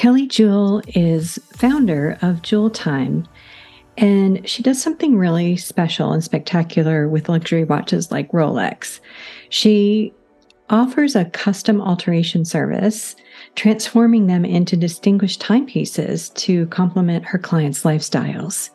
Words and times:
Kelly 0.00 0.26
Juell 0.26 0.82
is 0.96 1.38
founder 1.52 2.16
of 2.22 2.40
Juell 2.40 2.72
Time, 2.72 3.28
and 3.98 4.48
she 4.48 4.62
does 4.62 4.82
something 4.82 5.18
really 5.18 5.58
special 5.58 6.12
and 6.12 6.24
spectacular 6.24 7.06
with 7.06 7.28
luxury 7.28 7.64
watches 7.64 8.10
like 8.10 8.32
Rolex. 8.32 9.00
She 9.50 10.14
offers 10.70 11.14
a 11.14 11.26
custom 11.26 11.82
alteration 11.82 12.46
service, 12.46 13.14
transforming 13.56 14.26
them 14.26 14.46
into 14.46 14.74
distinguished 14.74 15.42
timepieces 15.42 16.30
to 16.30 16.64
complement 16.68 17.26
her 17.26 17.38
clients' 17.38 17.82
lifestyles. 17.82 18.70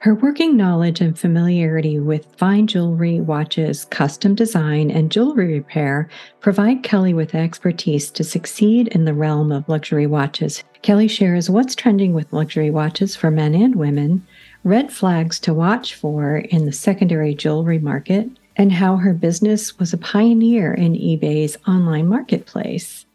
Her 0.00 0.14
working 0.14 0.56
knowledge 0.56 1.00
and 1.00 1.18
familiarity 1.18 1.98
with 1.98 2.34
fine 2.36 2.66
jewelry, 2.66 3.20
watches, 3.20 3.84
custom 3.86 4.34
design, 4.34 4.90
and 4.90 5.10
jewelry 5.10 5.54
repair 5.54 6.08
provide 6.40 6.82
Kelly 6.82 7.14
with 7.14 7.34
expertise 7.34 8.10
to 8.10 8.24
succeed 8.24 8.88
in 8.88 9.04
the 9.04 9.14
realm 9.14 9.52
of 9.52 9.68
luxury 9.68 10.06
watches. 10.06 10.62
Kelly 10.82 11.08
shares 11.08 11.48
what's 11.48 11.74
trending 11.74 12.12
with 12.12 12.32
luxury 12.32 12.70
watches 12.70 13.16
for 13.16 13.30
men 13.30 13.54
and 13.54 13.76
women, 13.76 14.26
red 14.64 14.92
flags 14.92 15.40
to 15.40 15.54
watch 15.54 15.94
for 15.94 16.36
in 16.36 16.66
the 16.66 16.72
secondary 16.72 17.34
jewelry 17.34 17.78
market, 17.78 18.28
and 18.56 18.72
how 18.72 18.96
her 18.96 19.14
business 19.14 19.78
was 19.78 19.92
a 19.92 19.98
pioneer 19.98 20.74
in 20.74 20.92
eBay's 20.92 21.56
online 21.66 22.06
marketplace. 22.06 23.05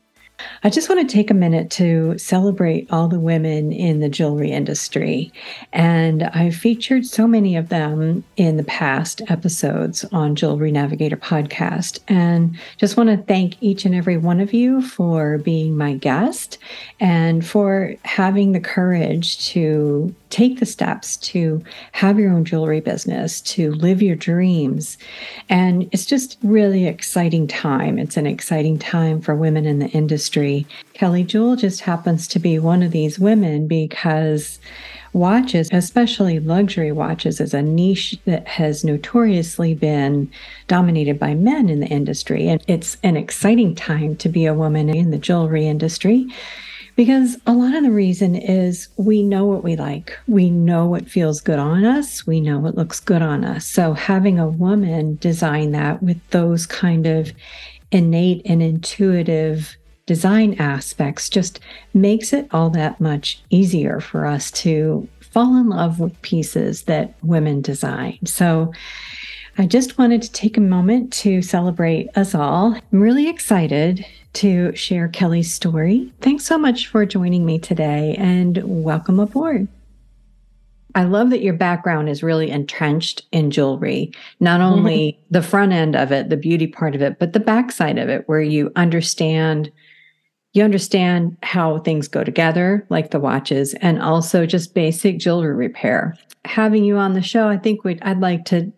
I 0.63 0.69
just 0.69 0.89
want 0.89 1.07
to 1.07 1.13
take 1.13 1.31
a 1.31 1.35
minute 1.35 1.69
to 1.71 2.17
celebrate 2.17 2.91
all 2.91 3.07
the 3.07 3.19
women 3.19 3.71
in 3.71 3.99
the 3.99 4.09
jewelry 4.09 4.51
industry. 4.51 5.31
And 5.73 6.23
I've 6.23 6.55
featured 6.55 7.05
so 7.05 7.27
many 7.27 7.55
of 7.55 7.69
them 7.69 8.23
in 8.37 8.57
the 8.57 8.63
past 8.63 9.21
episodes 9.27 10.05
on 10.05 10.35
Jewelry 10.35 10.71
Navigator 10.71 11.17
podcast. 11.17 11.99
And 12.07 12.57
just 12.77 12.97
want 12.97 13.09
to 13.09 13.17
thank 13.17 13.61
each 13.61 13.85
and 13.85 13.95
every 13.95 14.17
one 14.17 14.39
of 14.39 14.53
you 14.53 14.81
for 14.81 15.37
being 15.39 15.77
my 15.77 15.93
guest 15.93 16.57
and 16.99 17.45
for 17.45 17.95
having 18.03 18.51
the 18.51 18.59
courage 18.59 19.47
to 19.49 20.13
take 20.31 20.59
the 20.59 20.65
steps 20.65 21.17
to 21.17 21.61
have 21.91 22.17
your 22.17 22.31
own 22.31 22.45
jewelry 22.45 22.79
business, 22.79 23.41
to 23.41 23.71
live 23.73 24.01
your 24.01 24.15
dreams. 24.15 24.97
And 25.49 25.87
it's 25.91 26.05
just 26.05 26.37
really 26.41 26.87
exciting 26.87 27.47
time. 27.47 27.99
It's 27.99 28.17
an 28.17 28.25
exciting 28.25 28.79
time 28.79 29.21
for 29.21 29.35
women 29.35 29.65
in 29.65 29.79
the 29.79 29.89
industry. 29.89 30.65
Kelly 30.93 31.23
Juell 31.23 31.57
just 31.57 31.81
happens 31.81 32.27
to 32.29 32.39
be 32.39 32.57
one 32.57 32.81
of 32.81 32.91
these 32.91 33.19
women 33.19 33.67
because 33.67 34.59
watches, 35.13 35.69
especially 35.71 36.39
luxury 36.39 36.91
watches, 36.91 37.41
is 37.41 37.53
a 37.53 37.61
niche 37.61 38.17
that 38.25 38.47
has 38.47 38.83
notoriously 38.83 39.73
been 39.73 40.31
dominated 40.67 41.19
by 41.19 41.33
men 41.33 41.69
in 41.69 41.81
the 41.81 41.87
industry. 41.87 42.47
And 42.47 42.63
it's 42.67 42.97
an 43.03 43.17
exciting 43.17 43.75
time 43.75 44.15
to 44.17 44.29
be 44.29 44.45
a 44.45 44.53
woman 44.53 44.89
in 44.89 45.11
the 45.11 45.17
jewelry 45.17 45.67
industry 45.67 46.27
because 47.01 47.35
a 47.47 47.51
lot 47.51 47.73
of 47.73 47.81
the 47.81 47.89
reason 47.89 48.35
is 48.35 48.87
we 48.95 49.23
know 49.23 49.43
what 49.43 49.63
we 49.63 49.75
like. 49.75 50.15
We 50.27 50.51
know 50.51 50.85
what 50.85 51.09
feels 51.09 51.41
good 51.41 51.57
on 51.57 51.83
us. 51.83 52.27
We 52.27 52.39
know 52.39 52.59
what 52.59 52.75
looks 52.75 52.99
good 52.99 53.23
on 53.23 53.43
us. 53.43 53.65
So 53.65 53.93
having 53.93 54.37
a 54.37 54.47
woman 54.47 55.17
design 55.19 55.71
that 55.71 56.03
with 56.03 56.19
those 56.29 56.67
kind 56.67 57.07
of 57.07 57.31
innate 57.91 58.43
and 58.45 58.61
intuitive 58.61 59.75
design 60.05 60.53
aspects 60.59 61.27
just 61.27 61.59
makes 61.95 62.33
it 62.33 62.47
all 62.51 62.69
that 62.69 63.01
much 63.01 63.41
easier 63.49 63.99
for 63.99 64.27
us 64.27 64.51
to 64.51 65.07
fall 65.21 65.57
in 65.57 65.69
love 65.69 65.99
with 65.99 66.21
pieces 66.21 66.83
that 66.83 67.15
women 67.23 67.61
design. 67.61 68.19
So 68.25 68.71
I 69.57 69.65
just 69.65 69.97
wanted 69.97 70.21
to 70.21 70.31
take 70.31 70.57
a 70.57 70.61
moment 70.61 71.11
to 71.13 71.41
celebrate 71.41 72.09
us 72.15 72.33
all. 72.33 72.73
I'm 72.73 73.01
really 73.01 73.27
excited 73.27 74.05
to 74.33 74.73
share 74.75 75.09
Kelly's 75.09 75.53
story. 75.53 76.11
Thanks 76.21 76.45
so 76.45 76.57
much 76.57 76.87
for 76.87 77.05
joining 77.05 77.45
me 77.45 77.59
today 77.59 78.15
and 78.17 78.61
welcome 78.63 79.19
aboard. 79.19 79.67
I 80.95 81.03
love 81.03 81.29
that 81.29 81.41
your 81.41 81.53
background 81.53 82.09
is 82.09 82.23
really 82.23 82.49
entrenched 82.49 83.23
in 83.31 83.51
jewelry, 83.51 84.11
not 84.39 84.59
mm-hmm. 84.59 84.73
only 84.73 85.11
mm-hmm. 85.13 85.33
the 85.33 85.41
front 85.41 85.73
end 85.73 85.95
of 85.95 86.11
it, 86.11 86.29
the 86.29 86.37
beauty 86.37 86.67
part 86.67 86.95
of 86.95 87.01
it, 87.01 87.19
but 87.19 87.33
the 87.33 87.39
backside 87.39 87.97
of 87.97 88.09
it, 88.09 88.27
where 88.27 88.41
you 88.41 88.71
understand 88.75 89.71
you 90.53 90.63
understand 90.65 91.37
how 91.43 91.79
things 91.79 92.09
go 92.09 92.25
together, 92.25 92.85
like 92.89 93.11
the 93.11 93.21
watches, 93.21 93.73
and 93.75 94.01
also 94.01 94.45
just 94.45 94.73
basic 94.73 95.17
jewelry 95.17 95.53
repair. 95.53 96.17
Having 96.43 96.83
you 96.83 96.97
on 96.97 97.13
the 97.13 97.21
show, 97.21 97.47
I 97.47 97.57
think 97.57 97.85
we'd, 97.85 98.01
I'd 98.01 98.19
like 98.19 98.43
to 98.45 98.69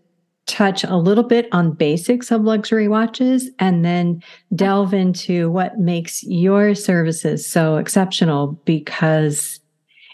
touch 0.45 0.83
a 0.83 0.97
little 0.97 1.23
bit 1.23 1.47
on 1.51 1.71
basics 1.71 2.31
of 2.31 2.41
luxury 2.41 2.87
watches 2.87 3.49
and 3.59 3.85
then 3.85 4.21
delve 4.55 4.93
into 4.93 5.49
what 5.49 5.79
makes 5.79 6.23
your 6.23 6.75
services 6.75 7.47
so 7.47 7.77
exceptional 7.77 8.59
because 8.65 9.59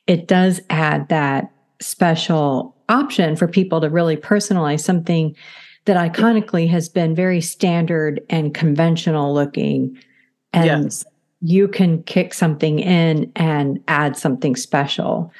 it 0.06 0.28
does 0.28 0.62
add 0.69 1.09
that 1.09 1.51
special 1.81 2.75
option 2.90 3.35
for 3.35 3.47
people 3.47 3.81
to 3.81 3.90
really 3.90 4.17
personalize 4.17 4.81
something 4.81 5.35
that 5.85 5.97
iconically 5.97 6.69
has 6.69 6.90
been 6.90 7.16
very 7.16 7.41
standard 7.41 8.22
and 8.29 8.53
conventional 8.53 9.34
looking. 9.34 9.97
And 10.53 10.84
yes. 10.85 11.06
You 11.42 11.68
can 11.68 12.04
kick 12.04 12.34
something 12.34 12.80
in 12.80 13.32
and 13.36 13.82
add 13.88 14.18
something 14.18 14.56
special. 14.56 15.32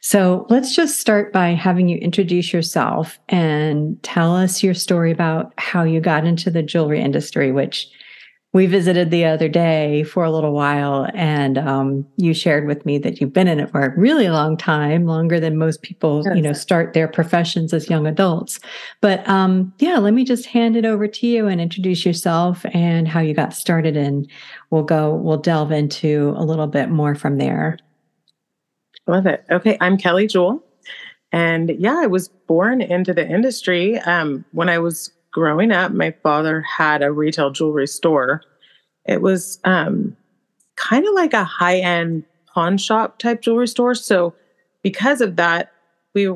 So 0.00 0.46
let's 0.48 0.74
just 0.74 1.00
start 1.00 1.32
by 1.32 1.48
having 1.48 1.88
you 1.88 1.98
introduce 1.98 2.52
yourself 2.52 3.18
and 3.28 4.00
tell 4.02 4.34
us 4.36 4.62
your 4.62 4.74
story 4.74 5.10
about 5.10 5.52
how 5.58 5.82
you 5.82 6.00
got 6.00 6.24
into 6.24 6.50
the 6.50 6.62
jewelry 6.62 7.00
industry, 7.00 7.50
which 7.50 7.88
we 8.52 8.66
visited 8.66 9.10
the 9.10 9.24
other 9.24 9.48
day 9.48 10.02
for 10.02 10.24
a 10.24 10.30
little 10.30 10.52
while. 10.52 11.08
And 11.14 11.56
um, 11.56 12.06
you 12.16 12.34
shared 12.34 12.66
with 12.66 12.84
me 12.84 12.98
that 12.98 13.20
you've 13.20 13.32
been 13.32 13.46
in 13.46 13.60
it 13.60 13.70
for 13.70 13.82
a 13.82 13.96
really 13.96 14.28
long 14.28 14.56
time, 14.56 15.06
longer 15.06 15.38
than 15.38 15.56
most 15.56 15.82
people, 15.82 16.22
yes. 16.24 16.34
you 16.34 16.42
know, 16.42 16.52
start 16.52 16.92
their 16.92 17.06
professions 17.06 17.72
as 17.72 17.88
young 17.88 18.08
adults. 18.08 18.58
But 19.00 19.26
um, 19.28 19.72
yeah, 19.78 19.98
let 19.98 20.14
me 20.14 20.24
just 20.24 20.46
hand 20.46 20.76
it 20.76 20.84
over 20.84 21.06
to 21.06 21.26
you 21.26 21.46
and 21.46 21.60
introduce 21.60 22.04
yourself 22.04 22.66
and 22.72 23.06
how 23.06 23.20
you 23.20 23.34
got 23.34 23.54
started. 23.54 23.96
And 23.96 24.28
we'll 24.70 24.82
go, 24.82 25.14
we'll 25.14 25.36
delve 25.36 25.70
into 25.70 26.34
a 26.36 26.44
little 26.44 26.66
bit 26.66 26.90
more 26.90 27.14
from 27.14 27.38
there. 27.38 27.78
Love 29.06 29.26
it. 29.26 29.44
Okay, 29.50 29.76
I'm 29.80 29.96
Kelly 29.96 30.26
Juell. 30.26 30.60
And 31.32 31.70
yeah, 31.78 31.96
I 31.98 32.06
was 32.06 32.28
born 32.28 32.80
into 32.80 33.14
the 33.14 33.28
industry. 33.28 33.98
Um, 34.00 34.44
when 34.50 34.68
I 34.68 34.78
was 34.80 35.12
growing 35.32 35.72
up, 35.72 35.92
my 35.92 36.10
father 36.22 36.60
had 36.62 37.02
a 37.02 37.12
retail 37.12 37.50
jewelry 37.50 37.86
store. 37.86 38.42
It 39.06 39.22
was 39.22 39.58
um, 39.64 40.16
kind 40.76 41.06
of 41.06 41.14
like 41.14 41.32
a 41.32 41.44
high 41.44 41.78
end 41.78 42.24
pawn 42.52 42.78
shop 42.78 43.18
type 43.18 43.42
jewelry 43.42 43.68
store. 43.68 43.94
So 43.94 44.34
because 44.82 45.20
of 45.20 45.36
that, 45.36 45.72
we 46.14 46.34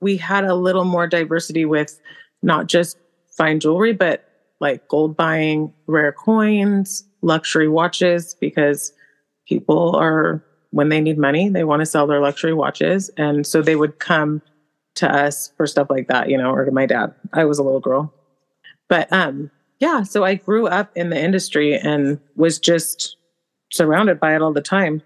we 0.00 0.16
had 0.16 0.44
a 0.44 0.54
little 0.54 0.84
more 0.84 1.06
diversity 1.06 1.64
with 1.64 2.00
not 2.42 2.66
just 2.66 2.98
fine 3.36 3.60
jewelry, 3.60 3.92
but 3.92 4.28
like 4.60 4.86
gold 4.88 5.16
buying, 5.16 5.72
rare 5.86 6.12
coins, 6.12 7.04
luxury 7.22 7.68
watches, 7.68 8.34
because 8.40 8.92
people 9.46 9.96
are 9.96 10.44
when 10.70 10.88
they 10.88 11.00
need 11.00 11.18
money, 11.18 11.48
they 11.48 11.62
want 11.62 11.80
to 11.80 11.86
sell 11.86 12.06
their 12.06 12.20
luxury 12.20 12.52
watches. 12.52 13.08
And 13.16 13.46
so 13.46 13.62
they 13.62 13.76
would 13.76 14.00
come 14.00 14.42
to 14.96 15.08
us 15.08 15.52
for 15.56 15.66
stuff 15.66 15.88
like 15.88 16.08
that, 16.08 16.28
you 16.28 16.36
know, 16.36 16.50
or 16.50 16.64
to 16.64 16.72
my 16.72 16.86
dad. 16.86 17.14
I 17.32 17.44
was 17.44 17.58
a 17.58 17.62
little 17.62 17.80
girl. 17.80 18.12
But 18.88 19.12
um, 19.12 19.50
yeah, 19.80 20.02
so 20.02 20.24
I 20.24 20.34
grew 20.34 20.66
up 20.66 20.90
in 20.94 21.10
the 21.10 21.20
industry 21.20 21.76
and 21.76 22.20
was 22.36 22.58
just 22.58 23.16
surrounded 23.72 24.20
by 24.20 24.34
it 24.34 24.42
all 24.42 24.52
the 24.52 24.60
time. 24.60 25.02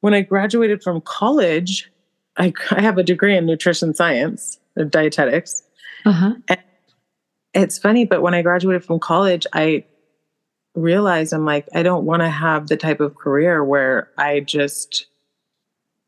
When 0.00 0.14
I 0.14 0.20
graduated 0.20 0.82
from 0.82 1.00
college, 1.00 1.90
I, 2.36 2.52
I 2.70 2.80
have 2.80 2.98
a 2.98 3.02
degree 3.02 3.36
in 3.36 3.46
nutrition 3.46 3.94
science, 3.94 4.58
dietetics. 4.90 5.62
Uh-huh. 6.04 6.34
And 6.48 6.60
it's 7.54 7.78
funny, 7.78 8.04
but 8.04 8.20
when 8.20 8.34
I 8.34 8.42
graduated 8.42 8.84
from 8.84 8.98
college, 8.98 9.46
I 9.52 9.84
realize 10.74 11.32
I'm 11.32 11.44
like, 11.44 11.68
I 11.74 11.82
don't 11.82 12.04
want 12.04 12.20
to 12.20 12.28
have 12.28 12.66
the 12.66 12.76
type 12.76 13.00
of 13.00 13.14
career 13.14 13.64
where 13.64 14.10
I 14.18 14.40
just 14.40 15.06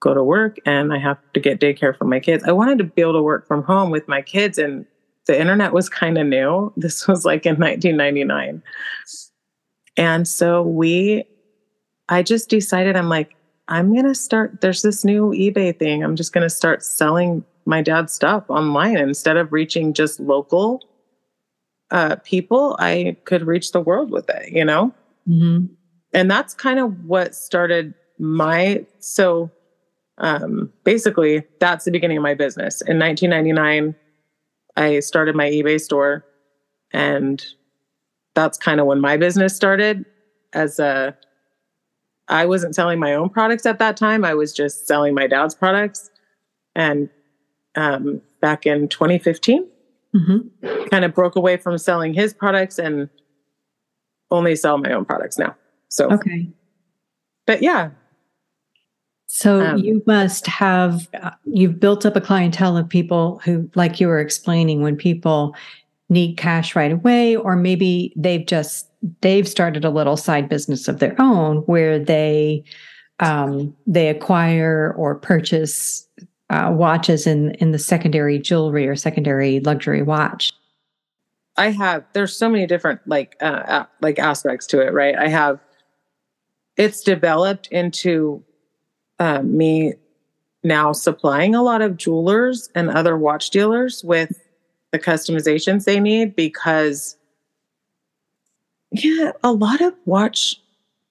go 0.01 0.13
to 0.13 0.23
work 0.23 0.59
and 0.67 0.93
I 0.93 0.99
have 0.99 1.19
to 1.33 1.41
get 1.41 1.61
daycare 1.61 1.97
for 1.97 2.05
my 2.05 2.21
kids. 2.21 2.45
I 2.45 2.53
wanted 2.53 2.79
to 2.79 2.85
be 2.85 3.01
able 3.01 3.15
to 3.15 3.23
work 3.23 3.47
from 3.47 3.63
home 3.63 3.91
with 3.91 4.09
my 4.09 4.21
kids, 4.21 4.59
and 4.59 4.85
the 5.27 5.39
internet 5.39 5.73
was 5.73 5.89
kind 5.89 6.19
of 6.19 6.27
new. 6.27 6.73
This 6.77 7.07
was 7.09 7.25
like 7.25 7.47
in 7.47 7.57
1999. 7.57 8.63
And 9.97 10.29
so 10.29 10.63
we, 10.63 11.25
I 12.09 12.23
just 12.23 12.49
decided, 12.49 12.97
I'm 12.97 13.09
like, 13.09 13.35
I'm 13.69 13.93
going 13.93 14.07
to 14.07 14.15
start, 14.15 14.61
there's 14.61 14.83
this 14.83 15.05
new 15.05 15.31
eBay 15.31 15.77
thing. 15.77 16.05
I'm 16.05 16.17
just 16.17 16.33
going 16.33 16.45
to 16.45 16.51
start 16.51 16.85
selling 16.85 17.45
my 17.65 17.83
dad's 17.83 18.13
stuff 18.13 18.45
online 18.49 18.97
instead 18.97 19.37
of 19.37 19.53
reaching 19.53 19.93
just 19.93 20.21
local 20.21 20.83
uh, 21.91 22.17
people, 22.25 22.77
I 22.79 23.17
could 23.25 23.47
reach 23.47 23.73
the 23.73 23.81
world 23.81 24.11
with 24.11 24.29
it, 24.29 24.53
you 24.53 24.65
know? 24.65 24.93
Mm-hmm. 25.29 25.67
And 26.13 26.31
that's 26.31 26.55
kind 26.55 26.79
of 26.79 27.05
what 27.05 27.35
started 27.35 27.95
my, 28.19 28.85
so 28.99 29.51
um, 30.19 30.73
basically, 30.85 31.45
that's 31.61 31.85
the 31.85 31.91
beginning 31.91 32.17
of 32.17 32.23
my 32.23 32.35
business. 32.35 32.81
In 32.83 32.99
1999, 32.99 33.95
I 34.77 35.01
started 35.01 35.35
my 35.35 35.49
eBay 35.49 35.81
store, 35.81 36.25
and 36.93 37.45
that's 38.35 38.59
kind 38.59 38.81
of 38.81 38.87
when 38.87 39.01
my 39.01 39.17
business 39.17 39.57
started 39.57 40.05
as 40.53 40.79
a 40.79 41.17
I 42.29 42.45
wasn't 42.47 42.75
selling 42.75 42.99
my 42.99 43.15
own 43.15 43.29
products 43.29 43.67
at 43.67 43.79
that 43.79 43.97
time. 43.97 44.25
I 44.25 44.35
was 44.35 44.53
just 44.53 44.87
selling 44.87 45.15
my 45.15 45.27
dad's 45.27 45.55
products. 45.55 46.11
And 46.75 47.09
um, 47.77 48.21
back 48.41 48.67
in 48.67 48.89
2015, 48.89 49.67
mm-hmm. 50.15 50.85
kind 50.89 51.05
of 51.05 51.15
broke 51.15 51.37
away 51.37 51.57
from 51.57 51.79
selling 51.79 52.15
his 52.15 52.35
products 52.35 52.79
and 52.79 53.09
only 54.31 54.57
sell 54.57 54.79
my 54.79 54.93
own 54.93 55.05
products 55.05 55.39
now. 55.39 55.55
So, 55.89 56.11
okay. 56.11 56.49
But 57.47 57.63
yeah. 57.63 57.91
So 59.37 59.61
um, 59.61 59.77
you 59.77 60.03
must 60.07 60.47
have, 60.47 61.09
uh, 61.23 61.33
you've 61.45 61.79
built 61.79 62.07
up 62.07 62.17
a 62.17 62.23
clientele 62.23 62.79
of 62.79 62.89
people 62.89 63.39
who, 63.45 63.71
like 63.75 64.01
you 64.01 64.09
were 64.09 64.19
explaining, 64.19 64.81
when 64.81 64.97
people 64.97 65.55
need 66.09 66.39
cash 66.39 66.75
right 66.75 66.93
away, 66.93 67.37
or 67.37 67.55
maybe 67.55 68.15
they've 68.17 68.47
just 68.47 68.89
they've 69.21 69.47
started 69.47 69.85
a 69.85 69.91
little 69.91 70.17
side 70.17 70.49
business 70.49 70.89
of 70.89 71.01
their 71.01 71.15
own 71.21 71.59
where 71.67 71.99
they 71.99 72.65
um, 73.21 73.77
they 73.87 74.09
acquire 74.09 74.95
or 74.97 75.17
purchase 75.17 76.09
uh, 76.49 76.73
watches 76.73 77.27
in 77.27 77.51
in 77.57 77.73
the 77.73 77.79
secondary 77.79 78.39
jewelry 78.39 78.89
or 78.89 78.97
secondary 78.97 79.61
luxury 79.61 80.01
watch. 80.01 80.51
I 81.59 81.73
have 81.73 82.05
there's 82.15 82.35
so 82.35 82.49
many 82.49 82.67
different 82.67 83.01
like 83.07 83.37
uh, 83.43 83.85
like 84.01 84.19
aspects 84.19 84.67
to 84.69 84.81
it, 84.81 84.95
right? 84.95 85.15
I 85.15 85.29
have 85.29 85.61
it's 86.79 87.03
developed 87.03 87.69
into 87.71 88.43
uh, 89.19 89.43
me 89.43 89.95
now 90.65 90.93
supplying 90.93 91.55
a 91.55 91.63
lot 91.63 91.83
of 91.83 91.97
jewelers 91.97 92.69
and 92.75 92.91
other 92.91 93.17
watch 93.17 93.51
dealers 93.51 94.03
with 94.05 94.41
the 94.93 94.99
customizations 94.99 95.85
they 95.85 96.01
need 96.01 96.35
because 96.35 97.17
yeah, 98.91 99.33
a 99.43 99.53
lot 99.53 99.81
of 99.81 99.95
watch, 100.05 100.57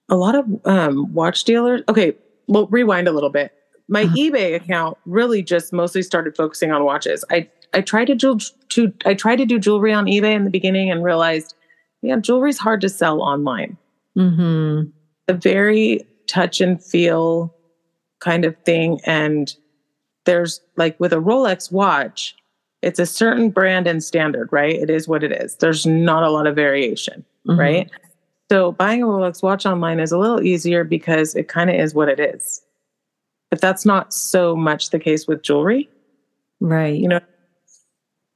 a 0.10 0.16
lot 0.16 0.36
of 0.36 0.46
um, 0.66 1.14
watch 1.14 1.44
dealers. 1.44 1.82
Okay, 1.90 2.14
well, 2.48 2.68
rewind 2.68 3.08
a 3.08 3.12
little 3.12 3.30
bit. 3.30 3.54
My 3.88 4.04
uh-huh. 4.04 4.16
eBay 4.16 4.56
account 4.56 4.98
really 5.06 5.44
just 5.44 5.72
mostly 5.72 6.02
started 6.02 6.36
focusing 6.36 6.72
on 6.72 6.84
watches. 6.84 7.24
I 7.30 7.50
I 7.74 7.82
tried 7.82 8.06
to 8.06 8.16
do 8.16 8.40
to 8.70 8.94
I 9.06 9.14
tried 9.14 9.38
to 9.38 9.46
do 9.46 9.60
jewelry 9.60 9.94
on 9.94 10.06
eBay 10.06 10.36
in 10.36 10.44
the 10.44 10.50
beginning 10.50 10.90
and 10.90 11.04
realized, 11.04 11.54
yeah, 12.02 12.18
jewelry's 12.18 12.58
hard 12.58 12.82
to 12.82 12.90
sell 12.90 13.22
online. 13.22 13.78
Mm-hmm. 14.18 14.90
A 15.28 15.34
very 15.34 16.02
touch 16.28 16.62
and 16.62 16.84
feel 16.84 17.55
kind 18.26 18.44
of 18.44 18.58
thing, 18.66 19.00
and 19.06 19.56
there's 20.26 20.60
like 20.76 21.00
with 21.00 21.14
a 21.14 21.18
Rolex 21.18 21.72
watch, 21.72 22.36
it's 22.82 23.00
a 23.00 23.06
certain 23.06 23.52
brand 23.52 23.88
and 23.88 24.04
standard, 24.04 24.50
right? 24.52 24.76
It 24.76 24.90
is 24.90 25.08
what 25.08 25.24
it 25.24 25.32
is. 25.32 25.56
There's 25.56 25.86
not 25.86 26.24
a 26.24 26.32
lot 26.32 26.48
of 26.48 26.56
variation 26.56 27.24
mm-hmm. 27.48 27.60
right? 27.60 27.92
So 28.50 28.72
buying 28.74 29.04
a 29.04 29.08
Rolex 29.08 29.42
watch 29.42 29.66
online 29.66 30.00
is 30.00 30.12
a 30.12 30.18
little 30.18 30.44
easier 30.44 30.84
because 30.84 31.36
it 31.36 31.48
kind 31.48 31.70
of 31.70 31.76
is 31.76 31.94
what 31.94 32.10
it 32.10 32.20
is. 32.20 32.62
But 33.50 33.62
that's 33.62 33.86
not 33.86 34.14
so 34.14 34.56
much 34.56 34.90
the 34.90 35.00
case 35.00 35.28
with 35.28 35.42
jewelry. 35.42 35.90
Right. 36.60 36.96
You 36.96 37.08
know, 37.08 37.20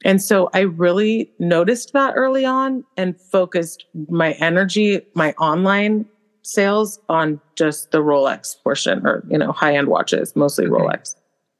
and 0.04 0.22
so 0.22 0.50
I 0.54 0.60
really 0.60 1.30
noticed 1.38 1.92
that 1.92 2.14
early 2.16 2.44
on 2.44 2.84
and 2.96 3.20
focused 3.20 3.84
my 4.08 4.32
energy, 4.32 5.02
my 5.14 5.32
online 5.32 6.06
sales 6.50 6.98
on 7.08 7.40
just 7.56 7.92
the 7.92 7.98
Rolex 7.98 8.60
portion 8.62 9.06
or, 9.06 9.24
you 9.28 9.38
know, 9.38 9.52
high 9.52 9.76
end 9.76 9.88
watches, 9.88 10.34
mostly 10.34 10.66
okay. 10.66 10.74
Rolex. 10.74 11.14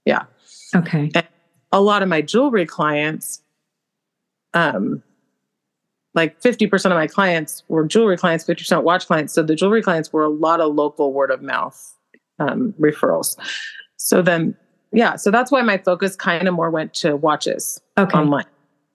Yeah. 0.04 0.25
Okay. 0.75 1.10
And 1.14 1.26
a 1.72 1.81
lot 1.81 2.02
of 2.02 2.08
my 2.08 2.20
jewelry 2.20 2.66
clients, 2.66 3.40
um, 4.52 5.02
like 6.14 6.40
50% 6.40 6.87
of 6.87 6.92
my 6.92 7.06
clients 7.06 7.62
were 7.69 7.87
jewelry 7.87 8.16
clients, 8.16 8.44
50% 8.44 8.82
watch 8.82 9.06
clients. 9.06 9.32
So 9.32 9.44
the 9.44 9.54
jewelry 9.54 9.82
clients 9.82 10.12
were 10.12 10.25
a 10.25 10.28
lot 10.28 10.60
of 10.60 10.75
local 10.75 11.12
word 11.12 11.31
of 11.31 11.40
mouth 11.40 11.94
um, 12.40 12.75
referrals. 12.81 13.37
So 13.96 14.22
then, 14.22 14.56
yeah, 14.92 15.14
so 15.14 15.31
that's 15.31 15.52
why 15.52 15.62
my 15.62 15.78
focus 15.78 16.16
kind 16.16 16.48
of 16.48 16.54
more 16.54 16.70
went 16.70 16.94
to 16.94 17.14
watches 17.14 17.81
okay. 17.96 18.19
online. 18.19 18.46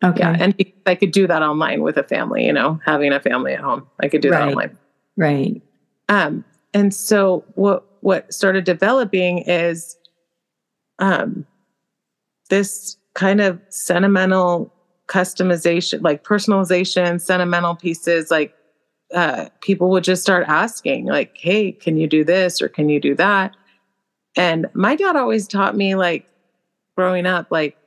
Okay. 0.03 0.19
Yeah, 0.19 0.35
and 0.37 0.73
I 0.85 0.95
could 0.95 1.11
do 1.11 1.25
that 1.27 1.41
online 1.41 1.81
with 1.81 1.95
a 1.95 2.03
family, 2.03 2.45
you 2.45 2.51
know, 2.51 2.81
having 2.85 3.13
a 3.13 3.21
family 3.21 3.53
at 3.53 3.61
home. 3.61 3.87
I 4.01 4.09
could 4.09 4.21
do 4.21 4.29
right. 4.29 4.39
that 4.39 4.49
online. 4.49 4.77
Right. 5.15 5.61
Um, 6.09 6.43
and 6.73 6.93
so 6.93 7.43
what 7.55 7.85
what 8.01 8.31
started 8.33 8.63
developing 8.65 9.39
is 9.39 9.97
um 10.99 11.45
this 12.49 12.97
kind 13.15 13.41
of 13.41 13.59
sentimental 13.69 14.71
customization, 15.07 16.01
like 16.01 16.23
personalization, 16.23 17.19
sentimental 17.19 17.75
pieces, 17.75 18.29
like 18.29 18.53
uh, 19.13 19.49
people 19.61 19.89
would 19.89 20.03
just 20.03 20.21
start 20.21 20.45
asking, 20.47 21.05
like, 21.05 21.35
hey, 21.37 21.71
can 21.71 21.97
you 21.97 22.07
do 22.07 22.23
this 22.23 22.61
or 22.61 22.67
can 22.67 22.89
you 22.89 22.99
do 22.99 23.15
that? 23.15 23.55
And 24.35 24.67
my 24.73 24.95
dad 24.95 25.15
always 25.15 25.47
taught 25.47 25.75
me, 25.77 25.95
like, 25.95 26.27
growing 26.97 27.25
up, 27.25 27.47
like, 27.51 27.77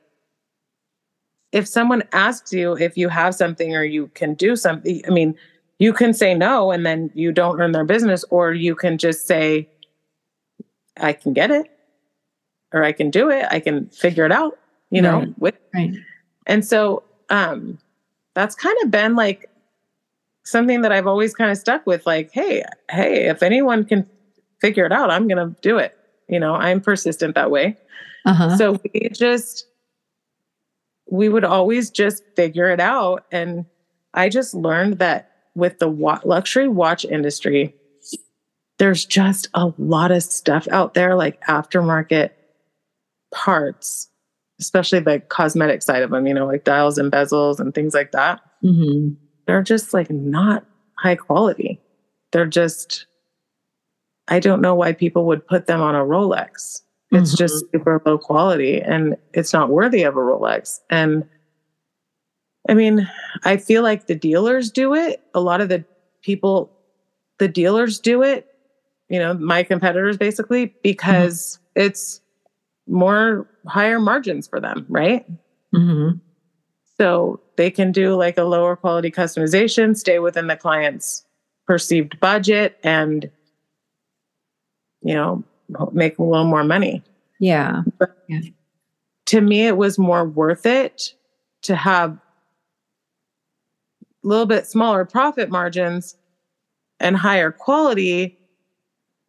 if 1.51 1.67
someone 1.67 2.03
asks 2.13 2.53
you 2.53 2.77
if 2.77 2.95
you 2.95 3.09
have 3.09 3.33
something 3.33 3.75
or 3.75 3.83
you 3.83 4.07
can 4.13 4.35
do 4.35 4.55
something, 4.55 5.01
I 5.07 5.09
mean, 5.09 5.35
you 5.79 5.93
can 5.93 6.13
say 6.13 6.35
no 6.35 6.71
and 6.71 6.85
then 6.85 7.09
you 7.15 7.31
don't 7.31 7.59
earn 7.59 7.71
their 7.71 7.85
business, 7.85 8.23
or 8.29 8.53
you 8.53 8.75
can 8.75 8.97
just 8.97 9.25
say, 9.25 9.67
I 10.97 11.13
can 11.13 11.33
get 11.33 11.49
it, 11.49 11.71
or 12.73 12.83
I 12.83 12.91
can 12.91 13.09
do 13.09 13.29
it, 13.29 13.45
I 13.49 13.59
can 13.59 13.87
figure 13.87 14.25
it 14.25 14.31
out, 14.31 14.59
you 14.91 15.01
know, 15.01 15.19
right. 15.19 15.39
with 15.39 15.55
right. 15.73 15.93
And 16.45 16.65
so 16.65 17.03
um, 17.29 17.79
that's 18.35 18.55
kind 18.55 18.75
of 18.83 18.91
been 18.91 19.15
like 19.15 19.49
something 20.43 20.81
that 20.81 20.91
I've 20.91 21.07
always 21.07 21.33
kind 21.33 21.51
of 21.51 21.57
stuck 21.57 21.85
with 21.85 22.05
like, 22.05 22.31
hey, 22.31 22.63
hey, 22.89 23.27
if 23.27 23.41
anyone 23.43 23.85
can 23.85 24.09
figure 24.59 24.85
it 24.85 24.91
out, 24.91 25.11
I'm 25.11 25.27
going 25.27 25.37
to 25.37 25.55
do 25.61 25.77
it. 25.77 25.95
You 26.27 26.39
know, 26.39 26.55
I'm 26.55 26.81
persistent 26.81 27.35
that 27.35 27.51
way. 27.51 27.77
Uh-huh. 28.25 28.57
So 28.57 28.79
we 28.93 29.09
just, 29.09 29.67
we 31.09 31.29
would 31.29 31.45
always 31.45 31.89
just 31.89 32.23
figure 32.35 32.69
it 32.69 32.79
out. 32.79 33.25
And 33.31 33.65
I 34.13 34.29
just 34.29 34.53
learned 34.53 34.99
that 34.99 35.28
with 35.55 35.79
the 35.79 35.89
wa- 35.89 36.21
luxury 36.23 36.67
watch 36.67 37.05
industry, 37.05 37.75
there's 38.77 39.05
just 39.05 39.49
a 39.53 39.71
lot 39.77 40.11
of 40.11 40.23
stuff 40.23 40.67
out 40.71 40.93
there, 40.93 41.15
like 41.15 41.41
aftermarket 41.45 42.31
parts 43.33 44.09
especially 44.59 44.99
the 44.99 45.19
cosmetic 45.19 45.81
side 45.81 46.03
of 46.03 46.11
them, 46.11 46.27
you 46.27 46.33
know, 46.33 46.45
like 46.45 46.63
dials 46.63 46.97
and 46.97 47.11
bezels 47.11 47.59
and 47.59 47.73
things 47.73 47.93
like 47.93 48.11
that. 48.11 48.41
Mm-hmm. 48.63 49.13
They're 49.47 49.63
just 49.63 49.93
like 49.93 50.11
not 50.11 50.65
high 50.97 51.15
quality. 51.15 51.79
They're 52.31 52.45
just, 52.45 53.07
I 54.27 54.39
don't 54.39 54.61
know 54.61 54.75
why 54.75 54.93
people 54.93 55.25
would 55.27 55.47
put 55.47 55.65
them 55.65 55.81
on 55.81 55.95
a 55.95 55.99
Rolex. 55.99 56.81
It's 57.11 57.31
mm-hmm. 57.31 57.37
just 57.37 57.65
super 57.71 58.01
low 58.05 58.17
quality 58.17 58.81
and 58.81 59.15
it's 59.33 59.53
not 59.53 59.69
worthy 59.69 60.03
of 60.03 60.15
a 60.15 60.19
Rolex. 60.19 60.79
And 60.89 61.27
I 62.67 62.73
mean, 62.73 63.09
I 63.43 63.57
feel 63.57 63.83
like 63.83 64.07
the 64.07 64.15
dealers 64.15 64.71
do 64.71 64.93
it. 64.93 65.21
A 65.33 65.39
lot 65.39 65.61
of 65.61 65.69
the 65.69 65.83
people, 66.21 66.71
the 67.37 67.47
dealers 67.47 67.99
do 67.99 68.21
it, 68.21 68.47
you 69.07 69.19
know, 69.19 69.33
my 69.33 69.63
competitors 69.63 70.17
basically, 70.17 70.73
because 70.83 71.59
mm-hmm. 71.77 71.87
it's 71.87 72.21
more 72.87 73.47
higher 73.67 73.99
margins 73.99 74.47
for 74.47 74.59
them, 74.59 74.85
right? 74.89 75.25
Mm-hmm. 75.73 76.17
So 76.97 77.39
they 77.55 77.71
can 77.71 77.91
do 77.91 78.15
like 78.15 78.37
a 78.37 78.43
lower 78.43 78.75
quality 78.75 79.09
customization, 79.09 79.97
stay 79.97 80.19
within 80.19 80.47
the 80.47 80.57
client's 80.57 81.25
perceived 81.65 82.19
budget, 82.19 82.77
and 82.83 83.29
you 85.01 85.13
know 85.13 85.43
make 85.93 86.17
a 86.19 86.23
little 86.23 86.45
more 86.45 86.63
money. 86.63 87.03
Yeah. 87.39 87.83
But 87.97 88.17
yeah. 88.27 88.41
To 89.27 89.41
me, 89.41 89.67
it 89.67 89.77
was 89.77 89.97
more 89.97 90.25
worth 90.25 90.65
it 90.65 91.13
to 91.61 91.75
have 91.75 92.17
little 94.23 94.45
bit 94.45 94.67
smaller 94.67 95.05
profit 95.05 95.49
margins 95.49 96.17
and 96.99 97.15
higher 97.15 97.51
quality, 97.51 98.37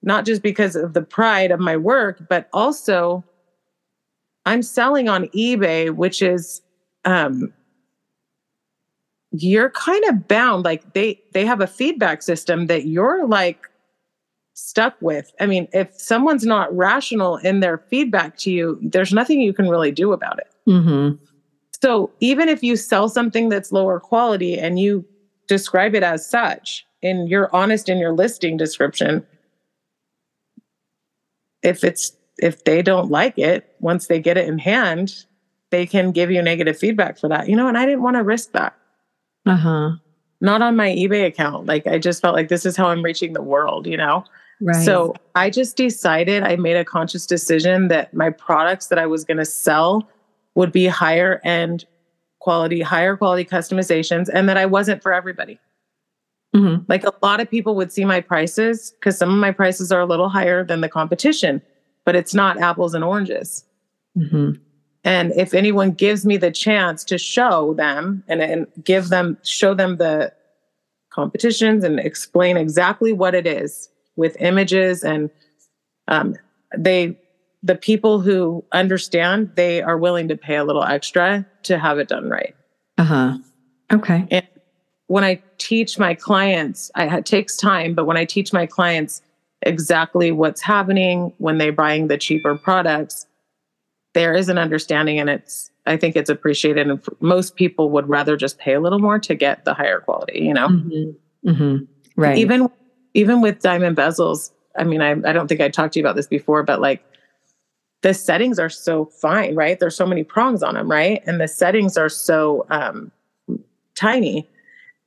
not 0.02 0.24
just 0.24 0.42
because 0.42 0.76
of 0.76 0.94
the 0.94 1.02
pride 1.02 1.50
of 1.50 1.60
my 1.60 1.76
work, 1.76 2.28
but 2.28 2.48
also 2.52 3.24
I'm 4.46 4.62
selling 4.62 5.08
on 5.08 5.26
eBay, 5.28 5.90
which 5.94 6.22
is 6.22 6.62
um 7.04 7.52
you're 9.32 9.70
kind 9.70 10.04
of 10.06 10.26
bound 10.26 10.64
like 10.64 10.92
they 10.94 11.20
they 11.32 11.46
have 11.46 11.60
a 11.60 11.66
feedback 11.66 12.22
system 12.22 12.66
that 12.66 12.86
you're 12.86 13.26
like 13.26 13.70
stuck 14.54 14.96
with. 15.00 15.32
I 15.40 15.46
mean, 15.46 15.68
if 15.72 15.98
someone's 15.98 16.44
not 16.44 16.74
rational 16.76 17.36
in 17.38 17.60
their 17.60 17.78
feedback 17.78 18.36
to 18.38 18.50
you, 18.50 18.78
there's 18.82 19.12
nothing 19.12 19.40
you 19.40 19.52
can 19.52 19.68
really 19.68 19.92
do 19.92 20.12
about 20.12 20.38
it. 20.38 20.48
Mm-hmm. 20.68 21.24
So 21.82 22.10
even 22.20 22.48
if 22.48 22.62
you 22.62 22.76
sell 22.76 23.08
something 23.08 23.48
that's 23.48 23.72
lower 23.72 24.00
quality 24.00 24.58
and 24.58 24.78
you 24.78 25.04
describe 25.48 25.94
it 25.94 26.02
as 26.02 26.28
such, 26.28 26.86
and 27.02 27.28
you're 27.28 27.54
honest 27.54 27.88
in 27.88 27.98
your 27.98 28.12
listing 28.12 28.56
description, 28.56 29.26
if 31.62 31.82
it's 31.82 32.12
if 32.38 32.64
they 32.64 32.82
don't 32.82 33.10
like 33.10 33.38
it, 33.38 33.74
once 33.80 34.06
they 34.06 34.20
get 34.20 34.36
it 34.36 34.48
in 34.48 34.58
hand, 34.58 35.24
they 35.70 35.86
can 35.86 36.10
give 36.10 36.30
you 36.30 36.42
negative 36.42 36.78
feedback 36.78 37.18
for 37.18 37.28
that. 37.28 37.48
You 37.48 37.56
know, 37.56 37.68
and 37.68 37.78
I 37.78 37.86
didn't 37.86 38.02
want 38.02 38.16
to 38.16 38.22
risk 38.22 38.52
that. 38.52 38.74
Uh 39.46 39.56
huh. 39.56 39.90
Not 40.40 40.62
on 40.62 40.76
my 40.76 40.88
eBay 40.88 41.26
account. 41.26 41.66
Like 41.66 41.86
I 41.86 41.98
just 41.98 42.20
felt 42.22 42.34
like 42.34 42.48
this 42.48 42.64
is 42.64 42.76
how 42.76 42.88
I'm 42.88 43.02
reaching 43.02 43.32
the 43.32 43.42
world, 43.42 43.86
you 43.86 43.96
know? 43.96 44.24
Right. 44.62 44.84
So 44.84 45.14
I 45.34 45.48
just 45.50 45.76
decided, 45.76 46.42
I 46.42 46.56
made 46.56 46.76
a 46.76 46.84
conscious 46.84 47.26
decision 47.26 47.88
that 47.88 48.12
my 48.12 48.30
products 48.30 48.86
that 48.88 48.98
I 48.98 49.06
was 49.06 49.24
going 49.24 49.38
to 49.38 49.44
sell 49.44 50.08
would 50.54 50.72
be 50.72 50.86
higher 50.86 51.40
end 51.44 51.86
quality, 52.40 52.80
higher 52.80 53.16
quality 53.16 53.44
customizations, 53.44 54.28
and 54.32 54.48
that 54.48 54.56
I 54.56 54.66
wasn't 54.66 55.02
for 55.02 55.12
everybody. 55.12 55.58
Mm-hmm. 56.54 56.84
Like 56.88 57.04
a 57.04 57.12
lot 57.22 57.40
of 57.40 57.48
people 57.48 57.76
would 57.76 57.92
see 57.92 58.04
my 58.04 58.20
prices 58.20 58.92
because 58.92 59.16
some 59.16 59.30
of 59.30 59.36
my 59.36 59.52
prices 59.52 59.92
are 59.92 60.00
a 60.00 60.06
little 60.06 60.28
higher 60.28 60.64
than 60.64 60.80
the 60.80 60.88
competition, 60.88 61.62
but 62.04 62.16
it's 62.16 62.34
not 62.34 62.58
apples 62.58 62.94
and 62.94 63.04
oranges. 63.04 63.64
Mm-hmm. 64.18 64.52
And 65.04 65.32
if 65.32 65.54
anyone 65.54 65.92
gives 65.92 66.26
me 66.26 66.36
the 66.36 66.50
chance 66.50 67.04
to 67.04 67.18
show 67.18 67.74
them 67.74 68.24
and, 68.26 68.42
and 68.42 68.66
give 68.82 69.08
them, 69.08 69.38
show 69.44 69.74
them 69.74 69.96
the 69.96 70.32
competitions 71.10 71.84
and 71.84 72.00
explain 72.00 72.56
exactly 72.56 73.12
what 73.12 73.34
it 73.34 73.46
is 73.46 73.88
with 74.16 74.36
images 74.40 75.04
and 75.04 75.30
um, 76.08 76.36
they, 76.76 77.16
the 77.62 77.74
people 77.74 78.20
who 78.20 78.64
understand, 78.72 79.52
they 79.54 79.82
are 79.82 79.98
willing 79.98 80.28
to 80.28 80.36
pay 80.36 80.56
a 80.56 80.64
little 80.64 80.84
extra 80.84 81.46
to 81.64 81.78
have 81.78 81.98
it 81.98 82.08
done 82.08 82.28
right. 82.28 82.54
Uh 82.98 83.04
huh. 83.04 83.38
Okay. 83.92 84.26
And 84.30 84.46
when 85.08 85.24
I 85.24 85.42
teach 85.58 85.98
my 85.98 86.14
clients, 86.14 86.90
I, 86.94 87.18
it 87.18 87.26
takes 87.26 87.56
time, 87.56 87.94
but 87.94 88.06
when 88.06 88.16
I 88.16 88.24
teach 88.24 88.52
my 88.52 88.66
clients 88.66 89.20
exactly 89.62 90.30
what's 90.30 90.62
happening 90.62 91.32
when 91.38 91.58
they're 91.58 91.72
buying 91.72 92.08
the 92.08 92.16
cheaper 92.16 92.56
products, 92.56 93.26
there 94.14 94.34
is 94.34 94.48
an 94.48 94.58
understanding 94.58 95.18
and 95.18 95.30
it's 95.30 95.70
i 95.86 95.96
think 95.96 96.16
it's 96.16 96.30
appreciated 96.30 96.88
and 96.88 97.02
most 97.20 97.56
people 97.56 97.90
would 97.90 98.08
rather 98.08 98.36
just 98.36 98.58
pay 98.58 98.74
a 98.74 98.80
little 98.80 98.98
more 98.98 99.18
to 99.18 99.34
get 99.34 99.64
the 99.64 99.74
higher 99.74 100.00
quality 100.00 100.40
you 100.40 100.54
know 100.54 100.68
mm-hmm. 100.68 101.48
Mm-hmm. 101.48 101.84
right 102.20 102.38
even 102.38 102.68
even 103.14 103.40
with 103.40 103.60
diamond 103.60 103.96
bezels 103.96 104.50
i 104.76 104.84
mean 104.84 105.00
I, 105.00 105.10
I 105.10 105.32
don't 105.32 105.48
think 105.48 105.60
i 105.60 105.68
talked 105.68 105.94
to 105.94 106.00
you 106.00 106.04
about 106.04 106.16
this 106.16 106.26
before 106.26 106.62
but 106.62 106.80
like 106.80 107.04
the 108.02 108.14
settings 108.14 108.58
are 108.58 108.68
so 108.68 109.06
fine 109.06 109.54
right 109.54 109.80
there's 109.80 109.96
so 109.96 110.06
many 110.06 110.24
prongs 110.24 110.62
on 110.62 110.74
them 110.74 110.90
right 110.90 111.22
and 111.26 111.40
the 111.40 111.48
settings 111.48 111.96
are 111.96 112.08
so 112.08 112.66
um, 112.70 113.10
tiny 113.94 114.48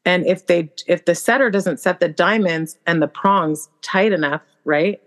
and 0.06 0.26
if 0.26 0.48
they 0.48 0.70
if 0.88 1.06
the 1.06 1.16
setter 1.16 1.50
doesn't 1.50 1.80
set 1.80 2.00
the 2.00 2.10
diamonds 2.10 2.78
and 2.86 3.02
the 3.02 3.08
prongs 3.08 3.70
tight 3.82 4.12
enough 4.12 4.42
right 4.66 5.02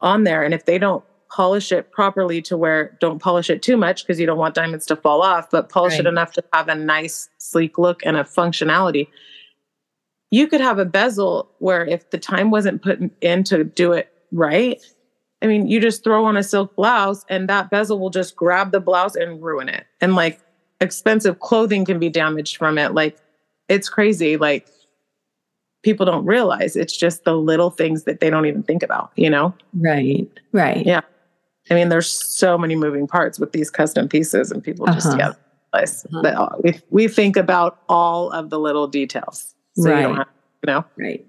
on 0.00 0.24
there 0.24 0.42
and 0.42 0.54
if 0.54 0.64
they 0.64 0.78
don't 0.78 1.04
polish 1.30 1.72
it 1.72 1.90
properly 1.92 2.40
to 2.42 2.56
where 2.56 2.96
don't 3.00 3.20
polish 3.20 3.50
it 3.50 3.62
too 3.62 3.76
much 3.76 4.02
because 4.02 4.18
you 4.18 4.26
don't 4.26 4.38
want 4.38 4.54
diamonds 4.54 4.86
to 4.86 4.96
fall 4.96 5.22
off, 5.22 5.50
but 5.50 5.68
polish 5.68 5.92
right. 5.92 6.00
it 6.00 6.06
enough 6.06 6.32
to 6.32 6.42
have 6.52 6.68
a 6.68 6.74
nice, 6.74 7.28
sleek 7.38 7.78
look 7.78 8.04
and 8.04 8.16
a 8.16 8.24
functionality. 8.24 9.08
You 10.30 10.46
could 10.46 10.60
have 10.60 10.78
a 10.78 10.84
bezel 10.84 11.50
where 11.58 11.86
if 11.86 12.10
the 12.10 12.18
time 12.18 12.50
wasn't 12.50 12.82
put 12.82 12.98
in 13.20 13.44
to 13.44 13.64
do 13.64 13.92
it 13.92 14.12
right, 14.32 14.80
I 15.42 15.46
mean, 15.46 15.68
you 15.68 15.80
just 15.80 16.02
throw 16.02 16.24
on 16.24 16.36
a 16.36 16.42
silk 16.42 16.74
blouse 16.74 17.24
and 17.28 17.48
that 17.48 17.70
bezel 17.70 17.98
will 17.98 18.10
just 18.10 18.34
grab 18.36 18.72
the 18.72 18.80
blouse 18.80 19.14
and 19.14 19.42
ruin 19.42 19.68
it. 19.68 19.86
And 20.00 20.14
like 20.14 20.40
expensive 20.80 21.40
clothing 21.40 21.84
can 21.84 21.98
be 21.98 22.08
damaged 22.08 22.56
from 22.56 22.78
it. 22.78 22.92
Like 22.94 23.16
it's 23.68 23.88
crazy. 23.88 24.36
Like 24.36 24.66
people 25.82 26.04
don't 26.04 26.24
realize 26.24 26.74
it's 26.74 26.96
just 26.96 27.24
the 27.24 27.36
little 27.36 27.70
things 27.70 28.04
that 28.04 28.20
they 28.20 28.30
don't 28.30 28.46
even 28.46 28.62
think 28.62 28.82
about, 28.82 29.12
you 29.16 29.30
know? 29.30 29.54
Right. 29.74 30.28
Right. 30.52 30.84
Yeah. 30.84 31.02
I 31.70 31.74
mean, 31.74 31.88
there's 31.88 32.08
so 32.08 32.56
many 32.56 32.76
moving 32.76 33.06
parts 33.06 33.38
with 33.38 33.52
these 33.52 33.70
custom 33.70 34.08
pieces, 34.08 34.50
and 34.50 34.62
people 34.62 34.86
just 34.86 35.06
uh-huh. 35.06 35.16
get 35.16 35.36
place. 35.72 36.06
Uh-huh. 36.06 36.22
But 36.22 36.64
we 36.64 36.80
we 36.90 37.08
think 37.08 37.36
about 37.36 37.82
all 37.88 38.30
of 38.30 38.50
the 38.50 38.58
little 38.58 38.86
details, 38.86 39.54
so 39.74 39.90
right. 39.90 40.00
you 40.00 40.02
don't 40.06 40.16
have, 40.16 40.28
you 40.66 40.72
know, 40.72 40.84
right. 40.96 41.26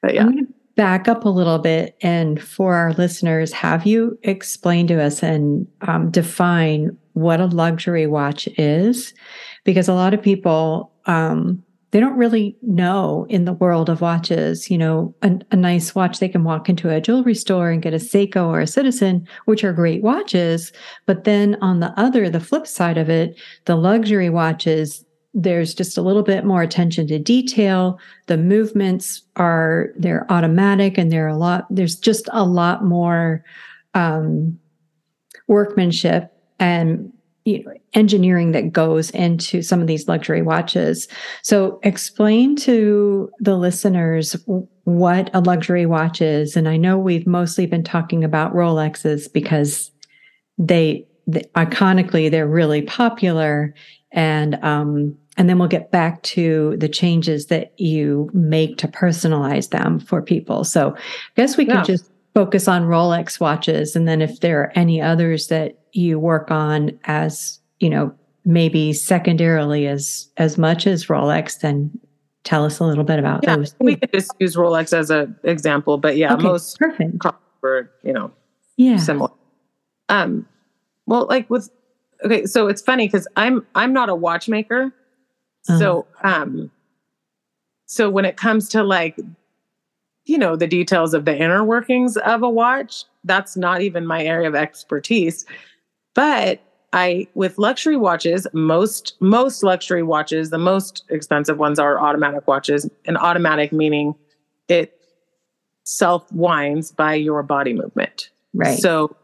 But 0.00 0.14
yeah. 0.14 0.26
I'm 0.26 0.54
back 0.78 1.08
up 1.08 1.24
a 1.24 1.28
little 1.28 1.58
bit, 1.58 1.96
and 2.02 2.40
for 2.40 2.76
our 2.76 2.92
listeners, 2.92 3.52
have 3.52 3.84
you 3.84 4.16
explained 4.22 4.86
to 4.86 5.02
us 5.02 5.24
and 5.24 5.66
um, 5.80 6.08
define 6.08 6.96
what 7.14 7.40
a 7.40 7.46
luxury 7.46 8.06
watch 8.06 8.48
is? 8.56 9.12
Because 9.64 9.88
a 9.88 9.92
lot 9.92 10.14
of 10.14 10.22
people 10.22 10.92
um, 11.06 11.64
they 11.90 12.00
don't 12.00 12.16
really 12.16 12.56
know 12.62 13.26
in 13.28 13.44
the 13.44 13.54
world 13.54 13.88
of 13.88 14.02
watches, 14.02 14.70
you 14.70 14.76
know, 14.76 15.14
a, 15.22 15.32
a, 15.50 15.56
nice 15.56 15.94
watch 15.94 16.18
they 16.18 16.28
can 16.28 16.44
walk 16.44 16.68
into 16.68 16.90
a 16.90 17.00
jewelry 17.00 17.34
store 17.34 17.70
and 17.70 17.80
get 17.80 17.94
a 17.94 17.96
Seiko 17.96 18.46
or 18.46 18.60
a 18.60 18.66
Citizen, 18.66 19.26
which 19.46 19.64
are 19.64 19.72
great 19.72 20.02
watches. 20.02 20.70
But 21.06 21.24
then 21.24 21.56
on 21.62 21.80
the 21.80 21.98
other, 21.98 22.28
the 22.28 22.40
flip 22.40 22.66
side 22.66 22.98
of 22.98 23.08
it, 23.08 23.40
the 23.64 23.74
luxury 23.74 24.28
watches, 24.28 25.02
there's 25.34 25.74
just 25.74 25.98
a 25.98 26.02
little 26.02 26.22
bit 26.22 26.44
more 26.44 26.62
attention 26.62 27.06
to 27.08 27.18
detail. 27.18 27.98
The 28.26 28.38
movements 28.38 29.22
are, 29.36 29.90
they're 29.96 30.26
automatic 30.30 30.98
and 30.98 31.12
they're 31.12 31.28
a 31.28 31.36
lot, 31.36 31.66
there's 31.70 31.96
just 31.96 32.28
a 32.32 32.44
lot 32.44 32.84
more 32.84 33.44
um, 33.94 34.58
workmanship 35.46 36.32
and 36.58 37.12
you 37.44 37.64
know, 37.64 37.72
engineering 37.94 38.52
that 38.52 38.72
goes 38.72 39.10
into 39.10 39.62
some 39.62 39.80
of 39.80 39.86
these 39.86 40.06
luxury 40.06 40.42
watches. 40.42 41.08
So 41.42 41.80
explain 41.82 42.56
to 42.56 43.30
the 43.40 43.56
listeners 43.56 44.36
what 44.84 45.30
a 45.32 45.40
luxury 45.40 45.86
watch 45.86 46.20
is. 46.20 46.56
And 46.56 46.68
I 46.68 46.76
know 46.76 46.98
we've 46.98 47.26
mostly 47.26 47.64
been 47.64 47.84
talking 47.84 48.22
about 48.22 48.54
Rolexes 48.54 49.32
because 49.32 49.90
they, 50.58 51.06
they 51.26 51.42
iconically 51.54 52.30
they're 52.30 52.46
really 52.46 52.82
popular 52.82 53.74
and 54.12 54.62
um 54.62 55.16
and 55.36 55.48
then 55.48 55.58
we'll 55.58 55.68
get 55.68 55.92
back 55.92 56.20
to 56.22 56.76
the 56.78 56.88
changes 56.88 57.46
that 57.46 57.72
you 57.78 58.28
make 58.32 58.76
to 58.78 58.88
personalize 58.88 59.70
them 59.70 60.00
for 60.00 60.20
people. 60.20 60.64
So 60.64 60.96
I 60.96 61.00
guess 61.36 61.56
we 61.56 61.64
yeah. 61.64 61.76
could 61.76 61.84
just 61.86 62.10
focus 62.34 62.66
on 62.66 62.84
Rolex 62.84 63.38
watches 63.38 63.94
and 63.94 64.08
then 64.08 64.20
if 64.20 64.40
there 64.40 64.60
are 64.60 64.72
any 64.74 65.00
others 65.00 65.48
that 65.48 65.78
you 65.92 66.18
work 66.18 66.50
on 66.50 66.98
as, 67.04 67.60
you 67.80 67.88
know, 67.90 68.12
maybe 68.44 68.92
secondarily 68.92 69.86
as 69.86 70.28
as 70.38 70.58
much 70.58 70.86
as 70.86 71.06
Rolex, 71.06 71.60
then 71.60 71.90
tell 72.44 72.64
us 72.64 72.78
a 72.78 72.84
little 72.84 73.04
bit 73.04 73.18
about 73.18 73.40
yeah, 73.44 73.56
those. 73.56 73.74
We 73.78 73.96
could 73.96 74.12
just 74.12 74.32
use 74.38 74.56
Rolex 74.56 74.96
as 74.96 75.10
an 75.10 75.36
example, 75.44 75.98
but 75.98 76.16
yeah, 76.16 76.34
okay, 76.34 76.42
most 76.42 76.78
perfect. 76.78 77.24
were, 77.60 77.90
you 78.02 78.12
know, 78.12 78.32
yeah. 78.76 78.96
similar. 78.96 79.30
Um 80.08 80.46
well 81.06 81.26
like 81.28 81.48
with 81.50 81.70
okay, 82.24 82.46
so 82.46 82.68
it's 82.68 82.82
funny 82.82 83.06
because 83.06 83.26
I'm 83.36 83.66
I'm 83.74 83.92
not 83.92 84.08
a 84.08 84.14
watchmaker. 84.14 84.92
Uh-huh. 85.68 85.78
So 85.78 86.06
um 86.22 86.70
so 87.86 88.10
when 88.10 88.24
it 88.24 88.36
comes 88.36 88.68
to 88.70 88.82
like 88.82 89.18
you 90.24 90.38
know 90.38 90.56
the 90.56 90.66
details 90.66 91.14
of 91.14 91.24
the 91.24 91.36
inner 91.36 91.64
workings 91.64 92.16
of 92.18 92.42
a 92.42 92.50
watch 92.50 93.04
that's 93.24 93.56
not 93.56 93.80
even 93.80 94.06
my 94.06 94.22
area 94.22 94.48
of 94.48 94.54
expertise 94.54 95.46
but 96.14 96.60
I 96.92 97.28
with 97.34 97.58
luxury 97.58 97.96
watches, 97.96 98.46
most 98.52 99.14
most 99.20 99.62
luxury 99.62 100.02
watches, 100.02 100.50
the 100.50 100.58
most 100.58 101.04
expensive 101.10 101.58
ones 101.58 101.78
are 101.78 102.00
automatic 102.00 102.46
watches. 102.48 102.88
And 103.04 103.18
automatic 103.18 103.72
meaning 103.72 104.14
it 104.68 104.98
self 105.84 106.30
winds 106.32 106.92
by 106.92 107.14
your 107.14 107.42
body 107.42 107.74
movement. 107.74 108.30
Right. 108.54 108.78
So 108.78 109.14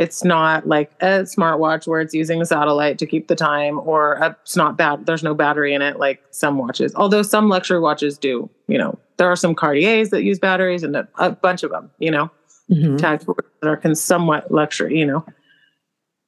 it's 0.00 0.24
not 0.24 0.66
like 0.66 0.90
a 1.00 1.22
smartwatch 1.22 1.86
where 1.86 2.00
it's 2.00 2.14
using 2.14 2.40
a 2.40 2.46
satellite 2.46 2.98
to 2.98 3.06
keep 3.06 3.28
the 3.28 3.36
time 3.36 3.78
or 3.80 4.14
a, 4.14 4.36
it's 4.42 4.56
not 4.56 4.76
bad 4.76 5.06
there's 5.06 5.22
no 5.22 5.34
battery 5.34 5.72
in 5.72 5.82
it 5.82 5.98
like 5.98 6.22
some 6.30 6.58
watches 6.58 6.92
although 6.96 7.22
some 7.22 7.48
luxury 7.48 7.78
watches 7.78 8.18
do 8.18 8.50
you 8.66 8.78
know 8.78 8.98
there 9.18 9.30
are 9.30 9.36
some 9.36 9.54
cartiers 9.54 10.10
that 10.10 10.24
use 10.24 10.38
batteries 10.38 10.82
and 10.82 10.96
a, 10.96 11.06
a 11.18 11.30
bunch 11.30 11.62
of 11.62 11.70
them 11.70 11.90
you 11.98 12.10
know 12.10 12.30
mm-hmm. 12.70 12.96
that 12.96 13.24
are 13.62 13.94
somewhat 13.94 14.50
luxury 14.50 14.98
you 14.98 15.06
know 15.06 15.24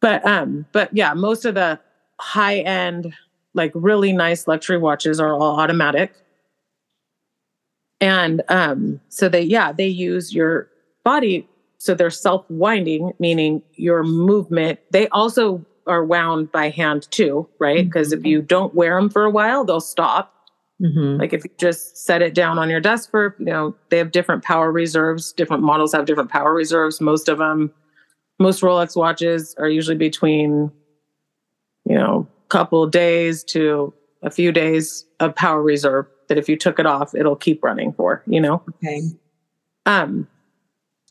but 0.02 0.26
um, 0.26 0.66
but 0.72 0.90
yeah, 0.92 1.14
most 1.14 1.46
of 1.46 1.54
the 1.54 1.80
high 2.20 2.58
end, 2.58 3.14
like 3.54 3.70
really 3.74 4.12
nice 4.12 4.46
luxury 4.46 4.76
watches 4.76 5.18
are 5.18 5.32
all 5.32 5.58
automatic. 5.60 6.12
And 8.00 8.42
um, 8.48 9.00
so 9.08 9.28
they 9.28 9.42
yeah, 9.42 9.72
they 9.72 9.86
use 9.86 10.34
your 10.34 10.68
body 11.04 11.48
so 11.82 11.94
they're 11.94 12.10
self-winding, 12.10 13.10
meaning 13.18 13.60
your 13.74 14.04
movement. 14.04 14.78
They 14.92 15.08
also 15.08 15.66
are 15.88 16.04
wound 16.04 16.52
by 16.52 16.70
hand 16.70 17.10
too, 17.10 17.48
right? 17.58 17.84
Because 17.84 18.10
mm-hmm. 18.10 18.20
if 18.20 18.24
you 18.26 18.40
don't 18.40 18.72
wear 18.72 18.94
them 18.94 19.10
for 19.10 19.24
a 19.24 19.30
while, 19.30 19.64
they'll 19.64 19.80
stop. 19.80 20.32
Mm-hmm. 20.80 21.18
Like 21.20 21.32
if 21.32 21.42
you 21.42 21.50
just 21.58 21.96
set 21.96 22.22
it 22.22 22.34
down 22.34 22.56
on 22.56 22.70
your 22.70 22.78
desk 22.78 23.10
for, 23.10 23.34
you 23.40 23.46
know, 23.46 23.74
they 23.88 23.98
have 23.98 24.12
different 24.12 24.44
power 24.44 24.70
reserves. 24.70 25.32
Different 25.32 25.64
models 25.64 25.92
have 25.92 26.06
different 26.06 26.30
power 26.30 26.54
reserves. 26.54 27.00
Most 27.00 27.28
of 27.28 27.38
them 27.38 27.72
most 28.38 28.62
Rolex 28.62 28.94
watches 28.94 29.56
are 29.58 29.68
usually 29.68 29.96
between, 29.96 30.70
you 31.84 31.96
know, 31.96 32.28
a 32.44 32.48
couple 32.48 32.86
days 32.86 33.42
to 33.44 33.92
a 34.22 34.30
few 34.30 34.52
days 34.52 35.04
of 35.18 35.34
power 35.34 35.60
reserve 35.60 36.06
that 36.28 36.38
if 36.38 36.48
you 36.48 36.56
took 36.56 36.78
it 36.78 36.86
off, 36.86 37.12
it'll 37.12 37.34
keep 37.34 37.64
running 37.64 37.92
for, 37.92 38.22
you 38.28 38.40
know? 38.40 38.62
Okay. 38.76 39.02
Um, 39.84 40.28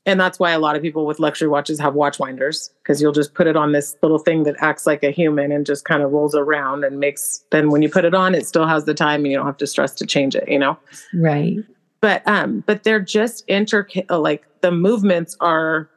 and 0.05 0.19
that's 0.19 0.39
why 0.39 0.51
a 0.51 0.59
lot 0.59 0.75
of 0.75 0.81
people 0.81 1.05
with 1.05 1.19
luxury 1.19 1.47
watches 1.47 1.79
have 1.79 1.93
watch 1.93 2.19
winders 2.19 2.71
because 2.81 3.01
you'll 3.01 3.11
just 3.11 3.33
put 3.33 3.47
it 3.47 3.55
on 3.55 3.71
this 3.71 3.95
little 4.01 4.17
thing 4.17 4.43
that 4.43 4.55
acts 4.59 4.87
like 4.87 5.03
a 5.03 5.11
human 5.11 5.51
and 5.51 5.65
just 5.65 5.85
kind 5.85 6.01
of 6.01 6.11
rolls 6.11 6.33
around 6.35 6.83
and 6.83 6.99
makes 6.99 7.43
then 7.51 7.69
when 7.69 7.81
you 7.81 7.89
put 7.89 8.05
it 8.05 8.13
on 8.13 8.33
it 8.33 8.47
still 8.47 8.65
has 8.65 8.85
the 8.85 8.93
time 8.93 9.21
and 9.21 9.31
you 9.31 9.37
don't 9.37 9.45
have 9.45 9.57
to 9.57 9.67
stress 9.67 9.93
to 9.93 10.05
change 10.05 10.35
it 10.35 10.47
you 10.47 10.59
know? 10.59 10.77
Right. 11.13 11.57
But 12.01 12.27
um 12.27 12.63
but 12.65 12.83
they're 12.83 12.99
just 12.99 13.43
intricate 13.47 14.09
like 14.09 14.45
the 14.61 14.71
movements 14.71 15.37
are 15.39 15.89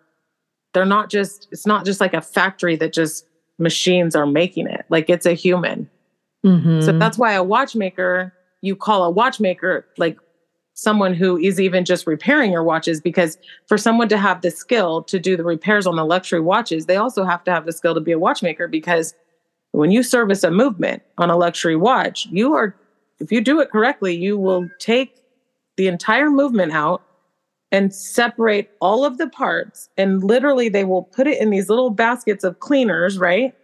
they're 0.75 0.85
not 0.85 1.11
just 1.11 1.49
it's 1.51 1.67
not 1.67 1.85
just 1.85 2.01
like 2.01 2.15
a 2.15 2.21
factory 2.21 2.77
that 2.77 2.93
just 2.93 3.27
machines 3.59 4.17
are 4.17 4.27
making 4.27 4.67
it 4.67 4.85
like 4.89 5.09
it's 5.09 5.27
a 5.27 5.35
human. 5.35 5.89
Mm-hmm. 6.45 6.83
so 6.83 6.93
that's 6.99 7.17
why 7.17 7.33
a 7.33 7.43
watchmaker 7.43 8.35
you 8.61 8.77
call 8.77 9.05
a 9.05 9.11
watchmaker 9.11 9.87
like 9.97 10.19
someone 10.75 11.15
who 11.15 11.39
is 11.39 11.61
even 11.61 11.85
just 11.85 12.07
repairing 12.07 12.53
your 12.53 12.63
watches 12.65 13.01
because 13.01 13.39
for 13.67 13.79
someone 13.79 14.09
to 14.09 14.19
have 14.19 14.43
the 14.43 14.51
skill 14.51 15.03
to 15.05 15.19
do 15.19 15.37
the 15.37 15.45
repairs 15.45 15.87
on 15.87 15.97
the 15.97 16.05
luxury 16.05 16.41
watches 16.41 16.87
they 16.87 16.97
also 16.97 17.25
have 17.25 17.43
to 17.45 17.51
have 17.51 17.65
the 17.65 17.73
skill 17.73 17.95
to 17.95 18.01
be 18.01 18.13
a 18.13 18.19
watchmaker 18.19 18.67
because 18.69 19.15
when 19.73 19.91
you 19.91 20.03
service 20.03 20.43
a 20.45 20.51
movement 20.51 21.03
on 21.19 21.31
a 21.31 21.37
luxury 21.37 21.77
watch 21.77 22.27
you 22.27 22.55
are 22.55 22.75
if 23.21 23.31
you 23.31 23.41
do 23.41 23.61
it 23.61 23.71
correctly 23.71 24.15
you 24.17 24.37
will 24.37 24.69
take 24.81 25.17
the 25.77 25.87
entire 25.87 26.31
movement 26.31 26.73
out 26.73 27.03
and 27.71 27.95
separate 27.95 28.71
all 28.81 29.05
of 29.05 29.17
the 29.19 29.29
parts 29.29 29.89
and 29.97 30.25
literally 30.25 30.69
they 30.69 30.85
will 30.85 31.03
put 31.05 31.27
it 31.29 31.41
in 31.41 31.51
these 31.51 31.69
little 31.69 31.91
baskets 31.91 32.43
of 32.45 32.59
cleaners 32.59 33.17
right 33.19 33.55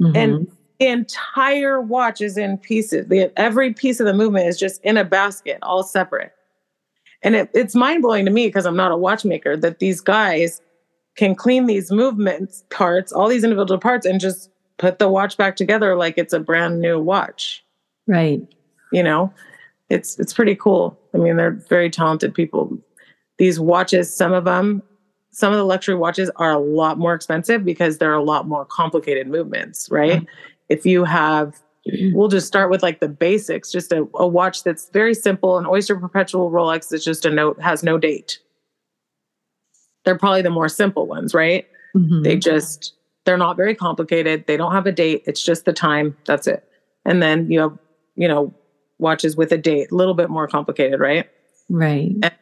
Mhm. 0.00 0.16
and 0.16 0.52
the 0.80 0.86
entire 0.88 1.80
watch 1.80 2.20
is 2.20 2.36
in 2.36 2.58
pieces. 2.58 3.06
The, 3.06 3.30
every 3.38 3.72
piece 3.72 4.00
of 4.00 4.06
the 4.06 4.14
movement 4.14 4.48
is 4.48 4.58
just 4.58 4.82
in 4.82 4.96
a 4.96 5.04
basket, 5.04 5.58
all 5.62 5.84
separate. 5.84 6.32
And 7.22 7.36
it, 7.36 7.50
it's 7.54 7.74
mind 7.74 8.02
blowing 8.02 8.24
to 8.24 8.30
me 8.30 8.48
because 8.48 8.66
I'm 8.66 8.76
not 8.76 8.92
a 8.92 8.96
watchmaker 8.96 9.56
that 9.56 9.78
these 9.78 10.00
guys 10.00 10.60
can 11.16 11.34
clean 11.34 11.66
these 11.66 11.90
movements 11.90 12.64
parts, 12.70 13.12
all 13.12 13.28
these 13.28 13.44
individual 13.44 13.78
parts, 13.78 14.06
and 14.06 14.20
just 14.20 14.50
put 14.78 14.98
the 14.98 15.08
watch 15.08 15.36
back 15.36 15.56
together 15.56 15.94
like 15.96 16.14
it's 16.16 16.32
a 16.32 16.40
brand 16.40 16.80
new 16.80 17.00
watch. 17.00 17.64
right. 18.06 18.40
You 18.92 19.02
know, 19.02 19.32
it's 19.88 20.18
it's 20.18 20.34
pretty 20.34 20.54
cool. 20.54 20.98
I 21.14 21.18
mean, 21.18 21.36
they're 21.36 21.52
very 21.52 21.88
talented 21.88 22.34
people. 22.34 22.76
These 23.38 23.58
watches, 23.58 24.14
some 24.14 24.32
of 24.32 24.44
them, 24.44 24.82
some 25.30 25.52
of 25.52 25.58
the 25.58 25.64
luxury 25.64 25.94
watches 25.94 26.30
are 26.36 26.52
a 26.52 26.58
lot 26.58 26.98
more 26.98 27.14
expensive 27.14 27.64
because 27.64 27.96
they're 27.96 28.12
a 28.12 28.22
lot 28.22 28.46
more 28.46 28.66
complicated 28.66 29.28
movements, 29.28 29.88
right? 29.90 30.20
Mm-hmm. 30.20 30.24
If 30.68 30.84
you 30.84 31.04
have, 31.04 31.60
we'll 32.12 32.28
just 32.28 32.46
start 32.46 32.70
with 32.70 32.82
like 32.82 33.00
the 33.00 33.08
basics, 33.08 33.72
just 33.72 33.92
a, 33.92 34.06
a 34.14 34.26
watch 34.26 34.62
that's 34.62 34.88
very 34.90 35.14
simple. 35.14 35.58
An 35.58 35.66
Oyster 35.66 35.96
Perpetual 35.96 36.50
Rolex 36.50 36.88
that's 36.88 37.04
just 37.04 37.24
a 37.24 37.30
note, 37.30 37.60
has 37.60 37.82
no 37.82 37.98
date. 37.98 38.38
They're 40.04 40.18
probably 40.18 40.42
the 40.42 40.50
more 40.50 40.68
simple 40.68 41.06
ones, 41.06 41.34
right? 41.34 41.66
Mhm. 41.96 42.24
They 42.24 42.36
just, 42.36 42.94
they're 43.24 43.38
not 43.38 43.56
very 43.56 43.74
complicated. 43.74 44.46
They 44.46 44.56
don't 44.56 44.72
have 44.72 44.86
a 44.86 44.92
date. 44.92 45.22
It's 45.26 45.42
just 45.42 45.64
the 45.64 45.72
time. 45.72 46.16
That's 46.26 46.46
it. 46.46 46.64
And 47.04 47.22
then 47.22 47.50
you 47.50 47.60
have, 47.60 47.78
you 48.16 48.28
know, 48.28 48.54
watches 48.98 49.36
with 49.36 49.52
a 49.52 49.58
date, 49.58 49.90
a 49.90 49.94
little 49.94 50.14
bit 50.14 50.30
more 50.30 50.46
complicated, 50.46 51.00
right? 51.00 51.28
right. 51.68 52.12
And 52.22 52.32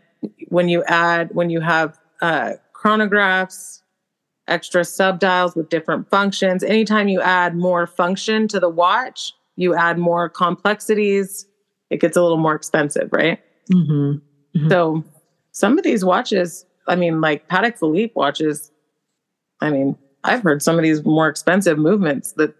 when 0.48 0.68
you 0.68 0.84
add 0.84 1.34
when 1.34 1.50
you 1.50 1.60
have 1.60 1.98
uh, 2.20 2.54
chronographs 2.74 3.79
extra 4.50 4.82
subdials 4.82 5.56
with 5.56 5.68
different 5.68 6.10
functions. 6.10 6.62
Anytime 6.62 7.08
you 7.08 7.20
add 7.20 7.56
more 7.56 7.86
function 7.86 8.48
to 8.48 8.60
the 8.60 8.68
watch 8.68 9.32
you 9.56 9.74
add 9.74 9.98
more 9.98 10.28
complexities. 10.28 11.46
It 11.90 12.00
gets 12.00 12.16
a 12.16 12.22
little 12.22 12.38
more 12.38 12.54
expensive 12.54 13.08
right? 13.12 13.40
Hmm 13.72 14.16
so 14.68 15.04
some 15.52 15.78
of 15.78 15.84
these 15.84 16.04
watches 16.04 16.64
i 16.88 16.96
mean 16.96 17.20
like 17.20 17.48
Patek 17.48 17.78
Philippe 17.78 18.12
watches 18.16 18.70
i 19.60 19.70
mean 19.70 19.96
i've 20.24 20.42
heard 20.42 20.62
some 20.62 20.76
of 20.76 20.82
these 20.82 21.04
more 21.04 21.28
expensive 21.28 21.78
movements 21.78 22.32
that 22.32 22.54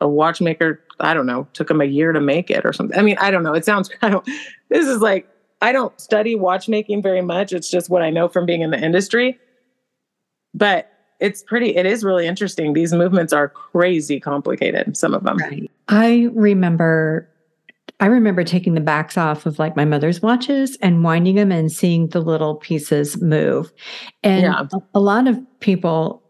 a 0.00 0.08
watchmaker 0.08 0.80
i 1.00 1.14
don't 1.14 1.26
know 1.26 1.46
took 1.52 1.68
them 1.68 1.80
a 1.80 1.86
year 1.86 2.12
to 2.12 2.20
make 2.20 2.50
it 2.50 2.64
or 2.64 2.72
something. 2.72 2.98
I 2.98 3.02
mean 3.02 3.16
i 3.20 3.30
don't 3.30 3.42
know. 3.42 3.54
It 3.54 3.64
sounds 3.64 3.90
i 4.02 4.08
don't 4.08 4.24
this 4.68 4.86
is 4.86 5.00
like 5.00 5.28
i 5.60 5.72
don't 5.72 5.98
study 6.00 6.34
watchmaking 6.34 7.02
very 7.02 7.22
much. 7.22 7.52
It's 7.52 7.70
just 7.70 7.90
what 7.90 8.02
i 8.02 8.10
know 8.10 8.28
from 8.28 8.46
being 8.46 8.62
in 8.62 8.70
the 8.70 8.80
industry. 8.80 9.38
But 10.54 10.91
it's 11.22 11.42
pretty 11.42 11.74
it 11.76 11.86
is 11.86 12.04
really 12.04 12.26
interesting 12.26 12.72
these 12.74 12.92
movements 12.92 13.32
are 13.32 13.48
crazy 13.48 14.20
complicated 14.20 14.96
some 14.96 15.14
of 15.14 15.22
them 15.24 15.38
Right. 15.38 15.70
I 15.88 16.28
remember 16.34 17.28
I 18.00 18.06
remember 18.06 18.42
taking 18.42 18.74
the 18.74 18.80
backs 18.80 19.16
off 19.16 19.46
of 19.46 19.58
like 19.60 19.76
my 19.76 19.84
mother's 19.84 20.20
watches 20.20 20.76
and 20.82 21.04
winding 21.04 21.36
them 21.36 21.52
and 21.52 21.70
seeing 21.70 22.08
the 22.08 22.20
little 22.20 22.56
pieces 22.56 23.20
move. 23.22 23.72
And 24.24 24.42
Yeah. 24.42 24.66
a, 24.72 24.98
a 24.98 25.00
lot 25.00 25.28
of 25.28 25.38
people 25.60 26.20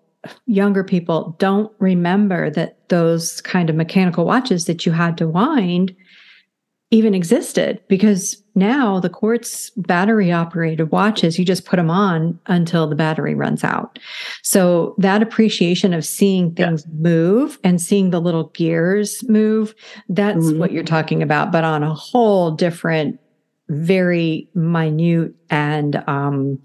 younger 0.46 0.84
people 0.84 1.34
don't 1.38 1.72
remember 1.78 2.50
that 2.50 2.88
those 2.90 3.40
kind 3.40 3.70
of 3.70 3.76
mechanical 3.76 4.24
watches 4.24 4.66
that 4.66 4.84
you 4.86 4.92
had 4.92 5.16
to 5.18 5.26
wind 5.26 5.94
even 6.92 7.14
existed 7.14 7.80
because 7.88 8.36
now 8.54 9.00
the 9.00 9.08
quartz 9.08 9.70
battery 9.78 10.30
operated 10.30 10.90
watches 10.92 11.38
you 11.38 11.44
just 11.44 11.64
put 11.64 11.76
them 11.78 11.90
on 11.90 12.38
until 12.46 12.86
the 12.86 12.94
battery 12.94 13.34
runs 13.34 13.64
out 13.64 13.98
so 14.42 14.94
that 14.98 15.22
appreciation 15.22 15.94
of 15.94 16.04
seeing 16.04 16.54
Yeah. 16.56 16.66
things 16.66 16.86
move 16.92 17.58
and 17.64 17.80
seeing 17.80 18.10
the 18.10 18.20
little 18.20 18.50
gears 18.54 19.26
move 19.26 19.74
that's 20.10 20.36
Mhm. 20.52 20.58
what 20.58 20.70
you're 20.70 20.84
talking 20.84 21.22
about 21.22 21.50
but 21.50 21.64
on 21.64 21.82
a 21.82 21.94
whole 21.94 22.50
different 22.50 23.18
very 23.70 24.46
minute 24.54 25.32
and 25.48 26.04
um 26.06 26.58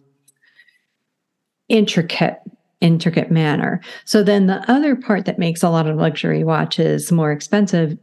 intricate 1.70 2.40
intricate 2.82 3.32
manner 3.32 3.80
so 4.06 4.22
then 4.24 4.48
the 4.48 4.70
other 4.70 4.94
part 4.96 5.26
that 5.26 5.40
makes 5.40 5.64
a 5.64 5.70
lot 5.70 5.88
of 5.88 5.96
luxury 5.96 6.44
watches 6.44 7.12
more 7.14 7.32
expensive 7.32 7.98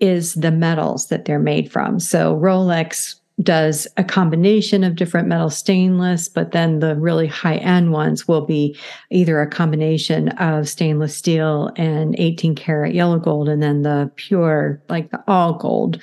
is 0.00 0.34
the 0.34 0.50
metals 0.50 1.08
that 1.08 1.24
they're 1.24 1.38
made 1.38 1.70
from. 1.70 2.00
So 2.00 2.36
Rolex 2.36 3.16
does 3.42 3.88
a 3.96 4.04
combination 4.04 4.84
of 4.84 4.96
different 4.96 5.26
metal 5.26 5.48
stainless, 5.48 6.28
but 6.28 6.52
then 6.52 6.80
the 6.80 6.94
really 6.96 7.26
high 7.26 7.56
end 7.56 7.90
ones 7.90 8.28
will 8.28 8.44
be 8.44 8.76
either 9.10 9.40
a 9.40 9.48
combination 9.48 10.28
of 10.30 10.68
stainless 10.68 11.16
steel 11.16 11.70
and 11.76 12.14
18 12.18 12.54
karat 12.54 12.94
yellow 12.94 13.18
gold, 13.18 13.48
and 13.48 13.62
then 13.62 13.82
the 13.82 14.10
pure, 14.16 14.82
like 14.90 15.10
the 15.10 15.22
all 15.26 15.54
gold 15.54 16.00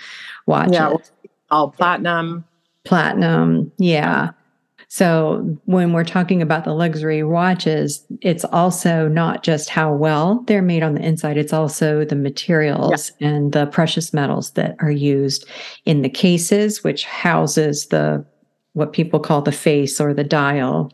watches, 0.47 0.73
yeah 0.73 0.95
all 1.49 1.71
platinum 1.71 2.43
platinum. 2.87 3.71
Yeah. 3.77 4.31
So 4.97 5.59
when 5.65 5.93
we're 5.93 6.03
talking 6.03 6.41
about 6.41 6.63
the 6.63 6.73
luxury 6.73 7.21
watches, 7.21 8.03
it's 8.21 8.43
also 8.45 9.07
not 9.07 9.43
just 9.43 9.69
how 9.69 9.93
well 9.93 10.43
they're 10.47 10.63
made 10.63 10.81
on 10.81 10.95
the 10.95 11.05
inside, 11.05 11.37
it's 11.37 11.53
also 11.53 12.03
the 12.03 12.15
materials 12.15 13.11
and 13.21 13.53
the 13.53 13.67
precious 13.67 14.11
metals 14.11 14.53
that 14.53 14.75
are 14.79 14.89
used 14.89 15.45
in 15.85 16.01
the 16.01 16.09
cases, 16.09 16.83
which 16.83 17.05
houses 17.05 17.85
the 17.89 18.25
what 18.73 18.91
people 18.91 19.19
call 19.19 19.43
the 19.43 19.51
face 19.51 20.01
or 20.01 20.15
the 20.15 20.23
dial. 20.23 20.91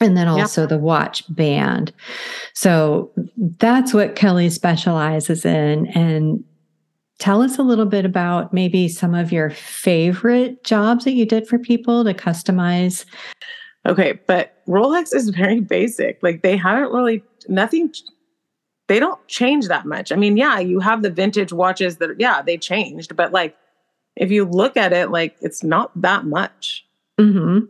And 0.00 0.16
then 0.16 0.28
Yeah. 0.28 0.42
also 0.42 0.64
the 0.64 0.78
watch 0.78 1.24
band. 1.34 1.92
So 2.54 3.10
that's 3.58 3.92
what 3.92 4.14
Kelly 4.14 4.48
specializes 4.48 5.44
in. 5.44 5.88
And 5.88 6.44
tell 7.18 7.42
us 7.42 7.58
a 7.58 7.62
little 7.62 7.86
bit 7.86 8.04
about 8.04 8.52
maybe 8.52 8.88
some 8.88 9.14
of 9.14 9.32
your 9.32 9.50
favorite 9.50 10.64
jobs 10.64 11.04
that 11.04 11.12
you 11.12 11.26
did 11.26 11.46
for 11.46 11.58
people 11.58 12.04
to 12.04 12.14
customize. 12.14 13.04
Okay, 13.86 14.20
but 14.26 14.62
Rolex 14.66 15.14
is 15.14 15.30
very 15.30 15.60
basic. 15.60 16.18
Like 16.22 16.42
they 16.42 16.56
haven't 16.56 16.92
really 16.92 17.22
nothing 17.48 17.92
they 18.88 18.98
don't 18.98 19.26
change 19.28 19.68
that 19.68 19.84
much. 19.84 20.10
I 20.12 20.16
mean, 20.16 20.36
yeah, 20.36 20.58
you 20.58 20.80
have 20.80 21.02
the 21.02 21.10
vintage 21.10 21.52
watches 21.52 21.98
that 21.98 22.18
yeah, 22.18 22.42
they 22.42 22.56
changed, 22.56 23.16
but 23.16 23.32
like 23.32 23.56
if 24.16 24.30
you 24.30 24.44
look 24.44 24.76
at 24.76 24.92
it 24.92 25.10
like 25.10 25.36
it's 25.40 25.62
not 25.62 25.90
that 26.00 26.24
much. 26.24 26.84
Mm-hmm. 27.20 27.66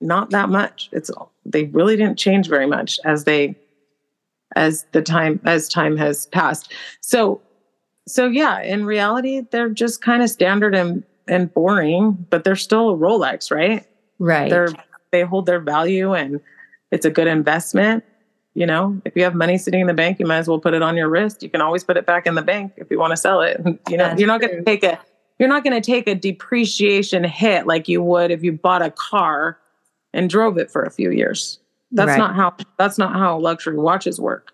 Not 0.00 0.30
that 0.30 0.48
much. 0.48 0.88
It's 0.92 1.10
they 1.44 1.64
really 1.64 1.96
didn't 1.96 2.18
change 2.18 2.48
very 2.48 2.66
much 2.66 2.98
as 3.04 3.24
they 3.24 3.56
as 4.54 4.86
the 4.92 5.02
time 5.02 5.40
as 5.44 5.68
time 5.68 5.96
has 5.96 6.26
passed. 6.26 6.72
So 7.00 7.40
so 8.06 8.26
yeah, 8.26 8.60
in 8.62 8.84
reality 8.86 9.42
they're 9.50 9.68
just 9.68 10.02
kind 10.02 10.22
of 10.22 10.30
standard 10.30 10.74
and 10.74 11.02
and 11.28 11.52
boring, 11.52 12.12
but 12.30 12.44
they're 12.44 12.54
still 12.56 12.90
a 12.90 12.96
Rolex, 12.96 13.50
right? 13.50 13.84
Right. 14.18 14.48
they're 14.48 14.68
they 15.12 15.22
hold 15.22 15.46
their 15.46 15.60
value 15.60 16.14
and 16.14 16.40
it's 16.90 17.04
a 17.04 17.10
good 17.10 17.26
investment 17.26 18.02
you 18.54 18.64
know 18.64 18.98
if 19.04 19.14
you 19.14 19.22
have 19.24 19.34
money 19.34 19.58
sitting 19.58 19.80
in 19.82 19.86
the 19.86 19.92
bank 19.94 20.18
you 20.18 20.24
might 20.24 20.38
as 20.38 20.48
well 20.48 20.58
put 20.58 20.72
it 20.72 20.80
on 20.80 20.96
your 20.96 21.08
wrist 21.10 21.42
you 21.42 21.50
can 21.50 21.60
always 21.60 21.84
put 21.84 21.98
it 21.98 22.06
back 22.06 22.26
in 22.26 22.34
the 22.34 22.40
bank 22.42 22.72
if 22.78 22.90
you 22.90 22.98
want 22.98 23.10
to 23.10 23.16
sell 23.18 23.42
it 23.42 23.60
you 23.90 23.96
know 23.98 24.08
That's 24.08 24.18
you're 24.20 24.26
not 24.26 24.40
going 24.40 24.56
to 24.56 24.62
take 24.64 24.82
a 24.82 24.98
you're 25.38 25.48
not 25.50 25.62
going 25.64 25.80
to 25.80 25.84
take 25.84 26.06
a 26.08 26.14
depreciation 26.14 27.24
hit 27.24 27.66
like 27.66 27.88
you 27.88 28.02
would 28.02 28.30
if 28.30 28.42
you 28.42 28.52
bought 28.52 28.80
a 28.80 28.90
car 28.90 29.58
and 30.14 30.30
drove 30.30 30.56
it 30.56 30.70
for 30.70 30.82
a 30.82 30.90
few 30.90 31.10
years 31.10 31.58
that's 31.92 32.08
Right. 32.08 32.18
not 32.18 32.34
how 32.34 32.54
that's 32.78 32.96
not 32.96 33.12
how 33.12 33.38
luxury 33.38 33.76
watches 33.76 34.18
work 34.18 34.52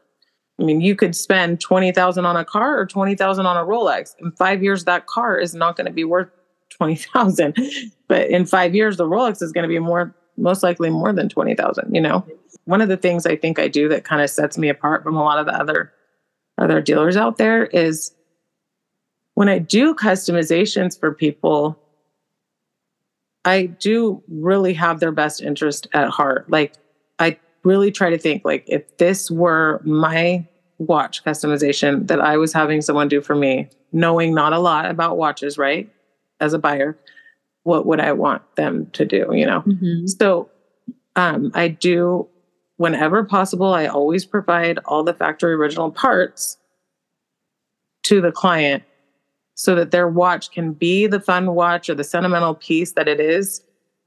i 0.63 0.65
mean 0.65 0.81
you 0.81 0.97
could 0.97 1.15
spend 1.15 1.61
20000 1.61 2.25
on 2.25 2.37
a 2.37 2.45
car 2.45 2.79
or 2.79 2.87
20000 2.87 3.47
on 3.47 3.57
a 3.57 3.67
rolex. 3.67 4.15
In 4.21 4.33
five 4.33 4.63
years 4.63 4.85
that 4.85 5.07
car 5.07 5.39
is 5.39 5.55
not 5.55 5.77
going 5.77 5.87
to 5.87 5.93
be 5.93 6.05
worth 6.05 6.31
20000 6.71 7.57
but 8.09 8.29
in 8.29 8.47
five 8.47 8.75
years 8.75 8.97
the 8.97 9.05
rolex 9.05 9.43
is 9.43 9.53
going 9.53 9.63
to 9.63 9.69
be 9.69 9.79
more 9.79 10.15
most 10.39 10.63
likely 10.63 10.89
more 10.89 11.13
than 11.13 11.29
20000 11.29 11.95
you 11.95 12.01
know? 12.01 12.27
One 12.65 12.81
of 12.81 12.89
the 12.89 12.97
things 12.97 13.27
i 13.27 13.37
think 13.37 13.59
i 13.59 13.69
do 13.69 13.89
that 13.89 14.05
kind 14.05 14.23
of 14.23 14.31
sets 14.31 14.57
me 14.57 14.69
apart 14.69 15.03
from 15.03 15.17
a 15.17 15.23
lot 15.23 15.39
of 15.39 15.47
the 15.47 15.55
other 15.55 15.93
other 16.59 16.81
dealers 16.81 17.17
out 17.17 17.37
there 17.37 17.67
is 17.67 18.13
when 19.35 19.49
i 19.49 19.59
do 19.59 19.95
customizations 19.95 20.99
for 20.99 21.13
people 21.13 21.79
I 23.45 23.67
do 23.67 24.23
really 24.29 24.73
have 24.75 25.01
their 25.01 25.13
best 25.13 25.43
interest 25.43 25.89
at 25.93 26.11
heart. 26.11 26.49
Like 26.51 26.75
I 27.19 27.39
really 27.65 27.91
try 27.91 28.11
to 28.11 28.19
think 28.19 28.45
like 28.45 28.65
if 28.67 28.97
this 28.99 29.31
were 29.31 29.81
my 29.85 30.47
watch 30.87 31.25
customization 31.25 32.07
that 32.09 32.21
I 32.21 32.37
was 32.37 32.53
having 32.53 32.81
someone 32.81 33.09
do 33.09 33.21
for 33.21 33.35
me, 33.35 33.69
knowing 33.93 34.35
not 34.35 34.53
a 34.53 34.59
lot 34.59 34.87
about 34.87 35.17
watches, 35.17 35.59
right? 35.59 35.91
As 36.41 36.53
a 36.53 36.59
buyer, 36.59 36.99
what 37.63 37.87
would 37.87 38.01
I 38.01 38.13
want 38.13 38.43
them 38.57 38.89
to 38.93 39.05
do, 39.05 39.29
you 39.33 39.47
know? 39.47 39.61
Mm-hmm. 39.63 40.07
So 40.07 40.51
um, 41.17 41.53
I 41.55 41.69
do 41.69 42.29
whenever 42.77 43.23
possible, 43.23 43.75
I 43.75 43.87
always 43.87 44.25
provide 44.25 44.79
all 44.87 45.05
the 45.05 45.15
factory 45.15 45.53
original 45.53 45.91
parts 45.93 46.59
to 48.03 48.21
the 48.21 48.33
client 48.33 48.83
so 49.55 49.77
that 49.77 49.93
their 49.93 50.09
watch 50.09 50.51
can 50.51 50.73
be 50.73 51.07
the 51.07 51.21
fun 51.21 51.55
watch 51.55 51.89
or 51.89 51.95
the 51.95 52.03
sentimental 52.03 52.55
piece 52.55 52.93
that 52.93 53.07
it 53.07 53.21
is 53.21 53.63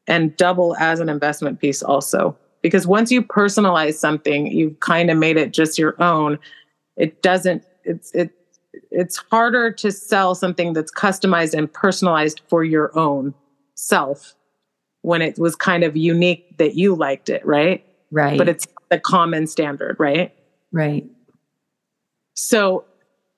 and 0.07 0.35
double 0.35 0.75
as 0.77 0.99
an 0.99 1.07
investment 1.07 1.59
piece 1.59 1.81
also. 1.81 2.35
Because 2.61 2.85
once 2.85 3.11
you 3.11 3.21
personalize 3.21 3.93
something, 3.93 4.47
you've 4.47 4.79
kind 4.79 5.09
of 5.09 5.17
made 5.17 5.37
it 5.37 5.53
just 5.53 5.79
your 5.79 5.95
own. 6.01 6.37
It 6.97 7.21
doesn't, 7.21 7.63
it's, 7.83 8.13
it, 8.13 8.31
it's 8.91 9.17
harder 9.17 9.71
to 9.71 9.91
sell 9.91 10.35
something 10.35 10.73
that's 10.73 10.91
customized 10.91 11.53
and 11.53 11.71
personalized 11.71 12.41
for 12.47 12.63
your 12.63 12.97
own 12.97 13.33
self 13.75 14.35
when 15.01 15.21
it 15.21 15.37
was 15.37 15.55
kind 15.55 15.83
of 15.83 15.95
unique 15.95 16.57
that 16.57 16.75
you 16.75 16.95
liked 16.95 17.29
it, 17.29 17.45
right? 17.45 17.85
Right. 18.11 18.37
But 18.37 18.49
it's 18.49 18.67
the 18.89 18.99
common 18.99 19.47
standard, 19.47 19.97
right? 19.99 20.33
Right. 20.71 21.05
So 22.33 22.85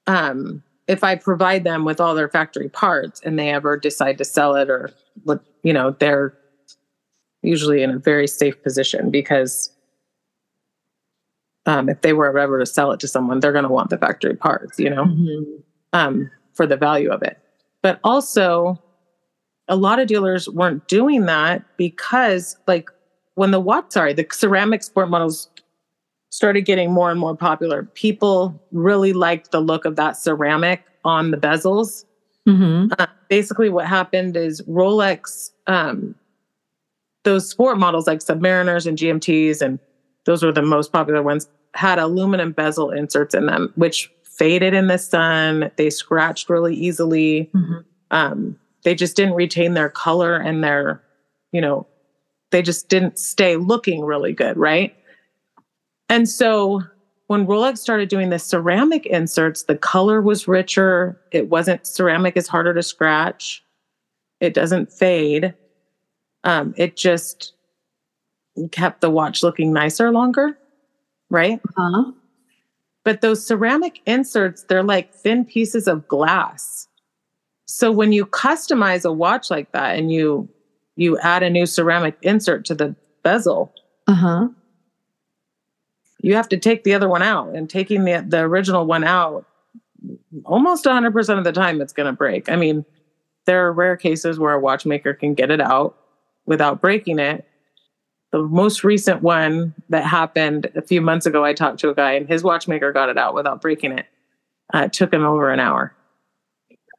um 0.08 0.63
if 0.88 1.04
I 1.04 1.15
provide 1.15 1.65
them 1.65 1.84
with 1.84 2.00
all 2.00 2.15
their 2.15 2.30
factory 2.30 2.70
parts 2.70 3.20
and 3.22 3.38
they 3.38 3.50
ever 3.50 3.76
decide 3.76 4.17
to 4.20 4.26
sell 4.26 4.56
it 4.56 4.70
or 4.70 4.91
what, 5.24 5.43
you 5.62 5.74
know, 5.74 5.91
they're 5.91 6.34
usually 7.41 7.84
in 7.84 7.89
a 7.89 8.00
very 8.00 8.28
safe 8.28 8.62
position 8.63 9.12
because 9.12 9.70
um, 11.67 11.89
if 11.89 12.01
they 12.01 12.13
were 12.13 12.38
ever 12.38 12.60
to 12.60 12.65
sell 12.65 12.91
it 12.91 12.99
to 13.01 13.08
someone, 13.08 13.39
they're 13.39 13.51
going 13.51 13.63
to 13.63 13.69
want 13.69 13.89
the 13.89 13.97
factory 13.97 14.36
parts, 14.36 14.80
you 14.80 14.89
know, 14.89 15.06
mm-hmm. 15.06 15.43
um, 15.93 16.32
for 16.53 16.65
the 16.65 16.77
value 16.77 17.12
of 17.12 17.21
it. 17.21 17.38
But 17.82 17.99
also, 18.03 18.82
a 19.67 19.75
lot 19.75 19.99
of 19.99 20.08
dealers 20.08 20.49
weren't 20.49 20.88
doing 20.88 21.25
that 21.25 21.63
because, 21.77 22.58
like, 22.67 22.89
when 23.36 23.51
the 23.51 23.60
what 23.60 23.93
sorry, 23.93 24.13
the 24.13 24.25
ceramic 24.32 24.82
sport 24.82 25.10
models 25.10 25.49
started 26.30 26.62
getting 26.62 26.91
more 26.91 27.12
and 27.12 27.19
more 27.19 27.36
popular, 27.36 27.84
people 27.84 28.60
really 28.71 29.13
liked 29.13 29.51
the 29.51 29.60
look 29.60 29.86
of 29.86 29.97
that 29.97 30.17
ceramic 30.17 30.84
on 31.03 31.32
the 31.32 31.38
bezels. 31.38 32.06
Mm-hmm. 32.47 32.93
Uh, 32.97 33.08
basically, 33.27 33.69
what 33.69 33.86
happened 33.86 34.38
is 34.38 34.62
Rolex, 34.62 35.51
um, 35.67 36.15
those 37.23 37.49
sport 37.49 37.77
models 37.77 38.08
like 38.08 38.19
Submariners 38.19 38.88
and 38.88 38.97
GMTs, 38.97 39.62
and 39.62 39.80
those 40.25 40.43
were 40.43 40.53
the 40.53 40.62
most 40.62 40.93
popular 40.93 41.21
ones, 41.21 41.49
had 41.78 42.00
aluminum 42.00 42.52
bezel 42.52 42.90
inserts 42.90 43.36
in 43.36 43.46
them, 43.46 43.72
which 43.76 44.12
faded 44.24 44.74
in 44.74 44.88
the 44.88 44.98
sun. 44.98 45.72
They 45.78 45.90
scratched 45.90 46.50
really 46.50 46.76
easily. 46.76 47.52
Mm-hmm. 47.54 47.80
Um, 48.12 48.60
they 48.84 48.96
just 48.96 49.16
didn't 49.16 49.36
retain 49.36 49.74
their 49.74 49.90
color 49.90 50.38
and 50.38 50.63
their, 50.63 51.04
you 51.52 51.62
know, 51.62 51.86
they 52.52 52.62
just 52.62 52.90
didn't 52.90 53.20
stay 53.20 53.58
looking 53.58 54.04
really 54.04 54.34
good, 54.34 54.58
right? 54.58 54.96
And 56.10 56.28
so 56.28 56.82
when 57.28 57.46
Rolex 57.46 57.78
started 57.78 58.10
doing 58.10 58.30
the 58.30 58.40
ceramic 58.40 59.06
inserts, 59.06 59.63
the 59.63 59.76
color 59.76 60.22
was 60.22 60.48
richer. 60.48 61.22
It 61.32 61.50
wasn't 61.50 61.86
ceramic 61.86 62.38
is 62.38 62.48
harder 62.48 62.74
to 62.74 62.82
scratch. 62.82 63.63
It 64.40 64.54
doesn't 64.54 64.92
fade. 64.92 65.54
Um, 66.44 66.74
it 66.78 66.96
just 66.96 67.54
kept 68.72 69.02
the 69.02 69.10
watch 69.10 69.44
looking 69.44 69.74
nicer 69.74 70.12
longer, 70.12 70.58
right? 71.30 71.60
Uh-huh. 71.78 72.12
But 73.04 73.22
those 73.22 73.46
ceramic 73.46 74.02
inserts, 74.06 74.63
they're 74.63 74.84
like 74.84 75.13
thin 75.13 75.46
pieces 75.46 75.88
of 75.88 76.08
glass. 76.08 76.88
So 77.66 77.92
when 77.92 78.12
you 78.12 78.26
customize 78.26 79.06
a 79.06 79.12
watch 79.12 79.50
like 79.50 79.72
that 79.72 79.98
and 79.98 80.12
you 80.12 80.50
you 80.96 81.18
add 81.20 81.44
a 81.44 81.50
new 81.50 81.66
ceramic 81.66 82.18
insert 82.22 82.66
to 82.66 82.76
the 82.76 82.96
bezel, 83.24 83.72
uh-huh. 84.08 84.48
you 86.22 86.36
have 86.36 86.50
to 86.50 86.58
take 86.58 86.84
the 86.84 86.96
other 86.96 87.08
one 87.08 87.22
out. 87.22 87.56
And 87.56 87.70
taking 87.70 88.04
the, 88.04 88.26
the 88.28 88.40
original 88.40 88.86
one 88.86 89.04
out, 89.04 89.46
almost 90.44 90.86
100% 90.86 91.38
of 91.38 91.44
the 91.44 91.52
time, 91.52 91.82
it's 91.82 91.94
going 91.94 92.08
to 92.08 92.13
break. 92.13 92.50
I 92.50 92.56
mean, 92.56 92.84
there 93.46 93.66
are 93.68 93.72
rare 93.72 93.96
cases 93.96 94.40
where 94.40 94.54
a 94.54 94.60
watchmaker 94.60 95.13
can 95.13 95.36
get 95.36 95.52
it 95.52 95.62
out 95.62 95.98
without 96.46 96.82
breaking 96.82 97.20
it. 97.20 97.48
The 98.32 98.40
most 98.40 98.84
recent 98.84 99.22
one 99.22 99.74
that 99.90 100.04
happened 100.04 100.70
a 100.76 100.82
few 100.82 101.02
months 101.02 101.26
ago, 101.26 101.46
I 101.46 101.54
talked 101.54 101.80
to 101.80 101.90
a 101.90 101.96
guy 101.96 102.12
and 102.13 102.28
his 102.28 102.44
watchmaker 102.44 102.92
got 102.92 103.10
it 103.10 103.18
out 103.18 103.34
without 103.34 103.62
breaking 103.62 103.94
it. 103.94 104.06
Uh, 104.74 104.80
it 104.80 104.94
took 104.94 105.13
him 105.13 105.24
over 105.24 105.50
an 105.50 105.60
hour. 105.60 105.96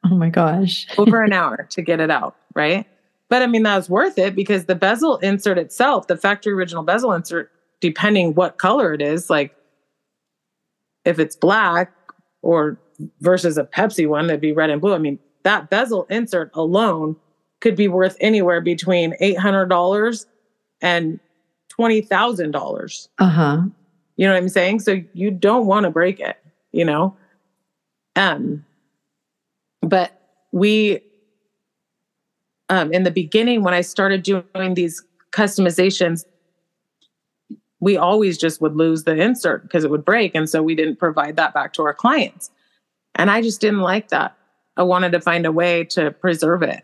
Oh 0.05 0.15
my 0.15 0.29
gosh. 0.29 0.87
over 0.97 1.23
an 1.23 1.33
hour 1.33 1.67
to 1.71 1.81
get 1.81 1.99
it 1.99 2.09
out, 2.09 2.35
right? 2.55 2.87
But 3.29 3.43
I 3.43 3.47
mean, 3.47 3.63
that 3.63 3.77
was 3.77 3.89
worth 3.89 4.17
it 4.17 4.35
because 4.35 4.65
the 4.65 4.75
bezel 4.75 5.17
insert 5.17 5.59
itself, 5.59 6.07
the 6.07 6.17
factory 6.17 6.53
original 6.53 6.83
bezel 6.83 7.13
insert, 7.13 7.51
depending 7.79 8.33
what 8.33 8.57
color 8.57 8.93
it 8.93 9.01
is, 9.01 9.29
like 9.29 9.55
if 11.05 11.19
it's 11.19 11.35
black 11.35 11.93
or 12.41 12.79
versus 13.21 13.57
a 13.57 13.63
Pepsi 13.63 14.07
one, 14.07 14.27
that'd 14.27 14.41
be 14.41 14.51
red 14.51 14.71
and 14.71 14.81
blue. 14.81 14.93
I 14.93 14.97
mean, 14.97 15.19
that 15.43 15.69
bezel 15.69 16.05
insert 16.09 16.49
alone 16.55 17.15
could 17.61 17.75
be 17.75 17.87
worth 17.87 18.17
anywhere 18.19 18.61
between 18.61 19.13
$800 19.21 20.25
and 20.81 21.19
$20,000. 21.77 23.07
Uh 23.19 23.27
huh. 23.27 23.61
You 24.17 24.27
know 24.27 24.33
what 24.33 24.37
I'm 24.37 24.49
saying? 24.49 24.79
So 24.79 25.01
you 25.13 25.31
don't 25.31 25.65
want 25.65 25.85
to 25.85 25.89
break 25.89 26.19
it, 26.19 26.37
you 26.71 26.83
know? 26.83 27.15
Um, 28.15 28.65
but 29.81 30.11
we 30.51 31.01
um, 32.69 32.93
in 32.93 33.03
the 33.03 33.11
beginning 33.11 33.63
when 33.63 33.73
I 33.73 33.81
started 33.81 34.23
doing 34.23 34.73
these 34.73 35.03
customizations, 35.31 36.25
we 37.79 37.97
always 37.97 38.37
just 38.37 38.61
would 38.61 38.75
lose 38.75 39.03
the 39.03 39.15
insert 39.15 39.63
because 39.63 39.83
it 39.83 39.89
would 39.89 40.05
break. 40.05 40.35
And 40.35 40.49
so 40.49 40.61
we 40.61 40.75
didn't 40.75 40.97
provide 40.97 41.35
that 41.37 41.53
back 41.53 41.73
to 41.73 41.83
our 41.83 41.93
clients. 41.93 42.51
And 43.15 43.31
I 43.31 43.41
just 43.41 43.61
didn't 43.61 43.81
like 43.81 44.09
that. 44.09 44.35
I 44.77 44.83
wanted 44.83 45.11
to 45.13 45.21
find 45.21 45.45
a 45.45 45.51
way 45.51 45.83
to 45.85 46.11
preserve 46.11 46.61
it. 46.61 46.83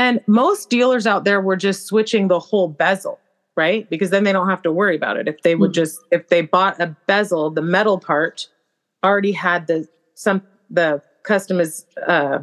And 0.00 0.22
most 0.26 0.70
dealers 0.70 1.06
out 1.06 1.24
there 1.24 1.42
were 1.42 1.56
just 1.56 1.86
switching 1.86 2.28
the 2.28 2.38
whole 2.40 2.68
bezel, 2.68 3.20
right? 3.54 3.88
Because 3.90 4.08
then 4.08 4.24
they 4.24 4.32
don't 4.32 4.48
have 4.48 4.62
to 4.62 4.72
worry 4.72 4.96
about 4.96 5.18
it. 5.18 5.28
If 5.28 5.42
they 5.42 5.54
would 5.54 5.72
hmm. 5.72 5.74
just, 5.74 6.00
if 6.10 6.28
they 6.28 6.40
bought 6.40 6.80
a 6.80 6.96
bezel, 7.06 7.50
the 7.50 7.60
metal 7.60 7.98
part 7.98 8.48
already 9.04 9.32
had 9.32 9.66
the 9.66 9.86
some 10.14 10.40
the 10.70 11.02
customiz, 11.24 11.84
uh, 12.06 12.38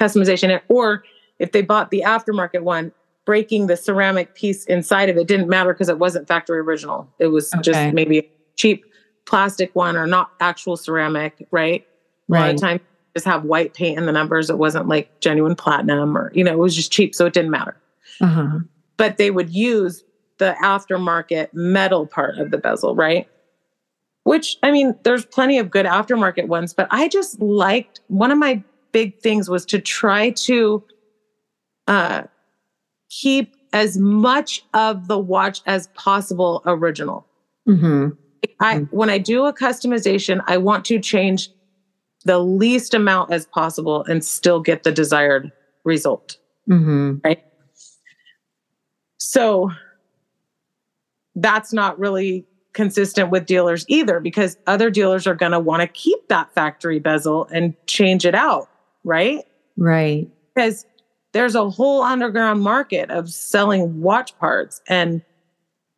customization, 0.00 0.60
or 0.66 1.04
if 1.38 1.52
they 1.52 1.62
bought 1.62 1.92
the 1.92 2.02
aftermarket 2.04 2.62
one, 2.62 2.90
breaking 3.24 3.68
the 3.68 3.76
ceramic 3.76 4.34
piece 4.34 4.64
inside 4.64 5.08
of 5.08 5.16
it 5.16 5.28
didn't 5.28 5.48
matter 5.48 5.72
because 5.72 5.88
it 5.88 6.00
wasn't 6.00 6.26
factory 6.26 6.58
original. 6.58 7.08
It 7.20 7.28
was 7.28 7.54
okay. 7.54 7.62
just 7.62 7.94
maybe 7.94 8.18
a 8.18 8.28
cheap 8.56 8.84
plastic 9.24 9.72
one 9.76 9.96
or 9.96 10.08
not 10.08 10.32
actual 10.40 10.76
ceramic, 10.76 11.46
right? 11.52 11.86
right. 12.26 12.40
A 12.40 12.46
lot 12.46 12.54
of 12.54 12.60
times 12.60 12.80
just 13.14 13.26
have 13.26 13.44
white 13.44 13.74
paint 13.74 13.98
in 13.98 14.06
the 14.06 14.12
numbers. 14.12 14.50
It 14.50 14.58
wasn't 14.58 14.88
like 14.88 15.20
genuine 15.20 15.56
platinum 15.56 16.16
or, 16.16 16.32
you 16.34 16.44
know, 16.44 16.52
it 16.52 16.58
was 16.58 16.74
just 16.74 16.92
cheap. 16.92 17.14
So 17.14 17.26
it 17.26 17.32
didn't 17.32 17.50
matter. 17.50 17.76
Uh-huh. 18.20 18.60
But 18.96 19.16
they 19.16 19.30
would 19.30 19.50
use 19.50 20.04
the 20.38 20.56
aftermarket 20.62 21.52
metal 21.52 22.06
part 22.06 22.38
of 22.38 22.50
the 22.50 22.58
bezel, 22.58 22.94
right? 22.94 23.28
Which, 24.24 24.58
I 24.62 24.70
mean, 24.70 24.94
there's 25.04 25.24
plenty 25.24 25.58
of 25.58 25.70
good 25.70 25.86
aftermarket 25.86 26.48
ones, 26.48 26.74
but 26.74 26.86
I 26.90 27.08
just 27.08 27.40
liked 27.40 28.00
one 28.08 28.30
of 28.30 28.38
my 28.38 28.62
big 28.92 29.18
things 29.20 29.48
was 29.48 29.64
to 29.66 29.80
try 29.80 30.30
to 30.30 30.84
uh, 31.86 32.22
keep 33.10 33.54
as 33.72 33.98
much 33.98 34.64
of 34.74 35.08
the 35.08 35.18
watch 35.18 35.60
as 35.66 35.88
possible 35.88 36.62
original. 36.66 37.26
Mm-hmm. 37.68 38.10
I 38.60 38.76
mm-hmm. 38.76 38.96
when 38.96 39.10
I 39.10 39.18
do 39.18 39.46
a 39.46 39.52
customization, 39.52 40.42
I 40.46 40.56
want 40.56 40.84
to 40.86 40.98
change 40.98 41.50
the 42.24 42.38
least 42.38 42.94
amount 42.94 43.32
as 43.32 43.46
possible 43.46 44.04
and 44.04 44.24
still 44.24 44.60
get 44.60 44.82
the 44.82 44.92
desired 44.92 45.52
result. 45.84 46.36
Mm-hmm. 46.68 47.16
Right. 47.24 47.44
So 49.18 49.70
that's 51.34 51.72
not 51.72 51.98
really 51.98 52.46
consistent 52.72 53.30
with 53.30 53.46
dealers 53.46 53.84
either 53.88 54.20
because 54.20 54.56
other 54.66 54.90
dealers 54.90 55.26
are 55.26 55.34
going 55.34 55.52
to 55.52 55.60
want 55.60 55.80
to 55.80 55.88
keep 55.88 56.28
that 56.28 56.52
factory 56.54 56.98
bezel 56.98 57.48
and 57.52 57.74
change 57.86 58.24
it 58.24 58.34
out. 58.34 58.68
Right. 59.04 59.44
Right. 59.76 60.28
Because 60.54 60.86
there's 61.32 61.54
a 61.54 61.68
whole 61.70 62.02
underground 62.02 62.62
market 62.62 63.10
of 63.10 63.30
selling 63.30 64.00
watch 64.00 64.36
parts 64.38 64.80
and 64.88 65.22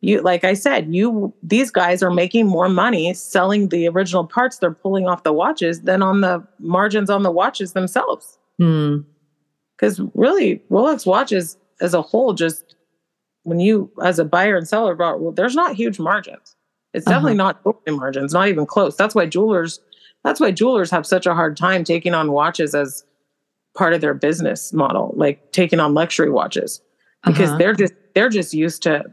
you 0.01 0.21
like 0.21 0.43
i 0.43 0.53
said 0.53 0.93
you 0.93 1.33
these 1.43 1.71
guys 1.71 2.03
are 2.03 2.11
making 2.11 2.45
more 2.47 2.67
money 2.67 3.13
selling 3.13 3.69
the 3.69 3.87
original 3.87 4.25
parts 4.25 4.57
they're 4.57 4.71
pulling 4.71 5.07
off 5.07 5.23
the 5.23 5.33
watches 5.33 5.81
than 5.81 6.01
on 6.01 6.21
the 6.21 6.45
margins 6.59 7.09
on 7.09 7.23
the 7.23 7.31
watches 7.31 7.73
themselves 7.73 8.37
because 8.57 9.97
hmm. 9.97 10.03
mm. 10.03 10.11
really 10.13 10.61
rolex 10.69 11.05
watches 11.05 11.57
as 11.81 11.93
a 11.93 12.01
whole, 12.01 12.33
just 12.33 12.75
when 13.43 13.59
you 13.59 13.91
as 14.03 14.19
a 14.19 14.25
buyer 14.25 14.55
and 14.55 14.67
seller, 14.67 14.95
well, 14.95 15.31
there's 15.31 15.55
not 15.55 15.75
huge 15.75 15.99
margins. 15.99 16.55
It's 16.93 17.05
definitely 17.05 17.39
uh-huh. 17.39 17.63
not 17.63 17.87
margins, 17.87 18.33
not 18.33 18.47
even 18.47 18.65
close. 18.65 18.95
That's 18.95 19.15
why 19.15 19.25
jewelers 19.25 19.79
that's 20.23 20.39
why 20.39 20.51
jewelers 20.51 20.91
have 20.91 21.05
such 21.05 21.25
a 21.25 21.33
hard 21.33 21.57
time 21.57 21.83
taking 21.83 22.13
on 22.13 22.31
watches 22.31 22.75
as 22.75 23.03
part 23.75 23.93
of 23.93 24.01
their 24.01 24.13
business 24.13 24.71
model, 24.71 25.13
like 25.15 25.51
taking 25.51 25.79
on 25.79 25.95
luxury 25.95 26.29
watches. 26.29 26.81
Because 27.25 27.49
uh-huh. 27.49 27.57
they're 27.57 27.73
just 27.73 27.93
they're 28.13 28.29
just 28.29 28.53
used 28.53 28.83
to 28.83 29.05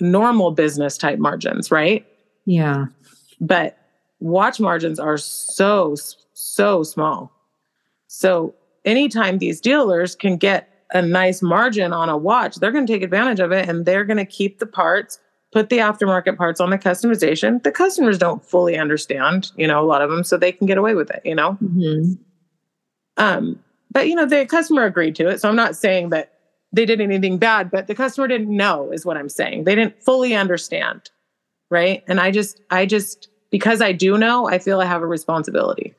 normal 0.00 0.50
business 0.50 0.96
type 0.96 1.18
margins, 1.18 1.70
right? 1.70 2.06
Yeah. 2.44 2.86
But 3.40 3.78
watch 4.20 4.60
margins 4.60 4.98
are 4.98 5.18
so 5.18 5.96
so 6.34 6.82
small. 6.82 7.32
So 8.06 8.54
anytime 8.84 9.38
these 9.38 9.60
dealers 9.60 10.14
can 10.14 10.36
get 10.36 10.68
a 10.92 11.02
nice 11.02 11.42
margin 11.42 11.92
on 11.92 12.08
a 12.08 12.16
watch, 12.16 12.56
they're 12.56 12.72
going 12.72 12.86
to 12.86 12.92
take 12.92 13.02
advantage 13.02 13.40
of 13.40 13.52
it 13.52 13.68
and 13.68 13.84
they're 13.84 14.04
going 14.04 14.16
to 14.16 14.24
keep 14.24 14.58
the 14.58 14.66
parts 14.66 15.18
put 15.52 15.70
the 15.70 15.78
aftermarket 15.78 16.36
parts 16.36 16.60
on 16.60 16.70
the 16.70 16.78
customization. 16.78 17.62
The 17.62 17.72
customers 17.72 18.18
don't 18.18 18.44
fully 18.44 18.76
understand, 18.76 19.50
you 19.56 19.66
know, 19.66 19.82
a 19.82 19.86
lot 19.86 20.02
of 20.02 20.10
them, 20.10 20.24
so 20.24 20.36
they 20.36 20.52
can 20.52 20.66
get 20.66 20.78
away 20.78 20.94
with 20.94 21.10
it, 21.10 21.22
you 21.24 21.34
know. 21.34 21.56
Mm-hmm. 21.62 22.14
Um, 23.16 23.58
but 23.90 24.08
you 24.08 24.14
know, 24.14 24.26
the 24.26 24.46
customer 24.46 24.84
agreed 24.84 25.14
to 25.16 25.28
it, 25.28 25.40
so 25.40 25.48
I'm 25.48 25.56
not 25.56 25.76
saying 25.76 26.10
that 26.10 26.34
they 26.72 26.84
did 26.84 27.00
anything 27.00 27.38
bad, 27.38 27.70
but 27.70 27.86
the 27.86 27.94
customer 27.94 28.28
didn't 28.28 28.54
know, 28.54 28.90
is 28.92 29.06
what 29.06 29.16
I'm 29.16 29.28
saying. 29.28 29.64
They 29.64 29.74
didn't 29.74 30.02
fully 30.02 30.34
understand, 30.34 31.10
right? 31.70 32.04
And 32.06 32.20
I 32.20 32.30
just, 32.30 32.60
I 32.70 32.86
just, 32.86 33.28
because 33.50 33.80
I 33.80 33.92
do 33.92 34.18
know, 34.18 34.46
I 34.48 34.58
feel 34.58 34.80
I 34.80 34.84
have 34.84 35.02
a 35.02 35.06
responsibility 35.06 35.94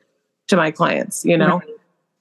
to 0.48 0.56
my 0.56 0.70
clients, 0.70 1.24
you 1.24 1.36
know. 1.36 1.58
Right. 1.58 1.68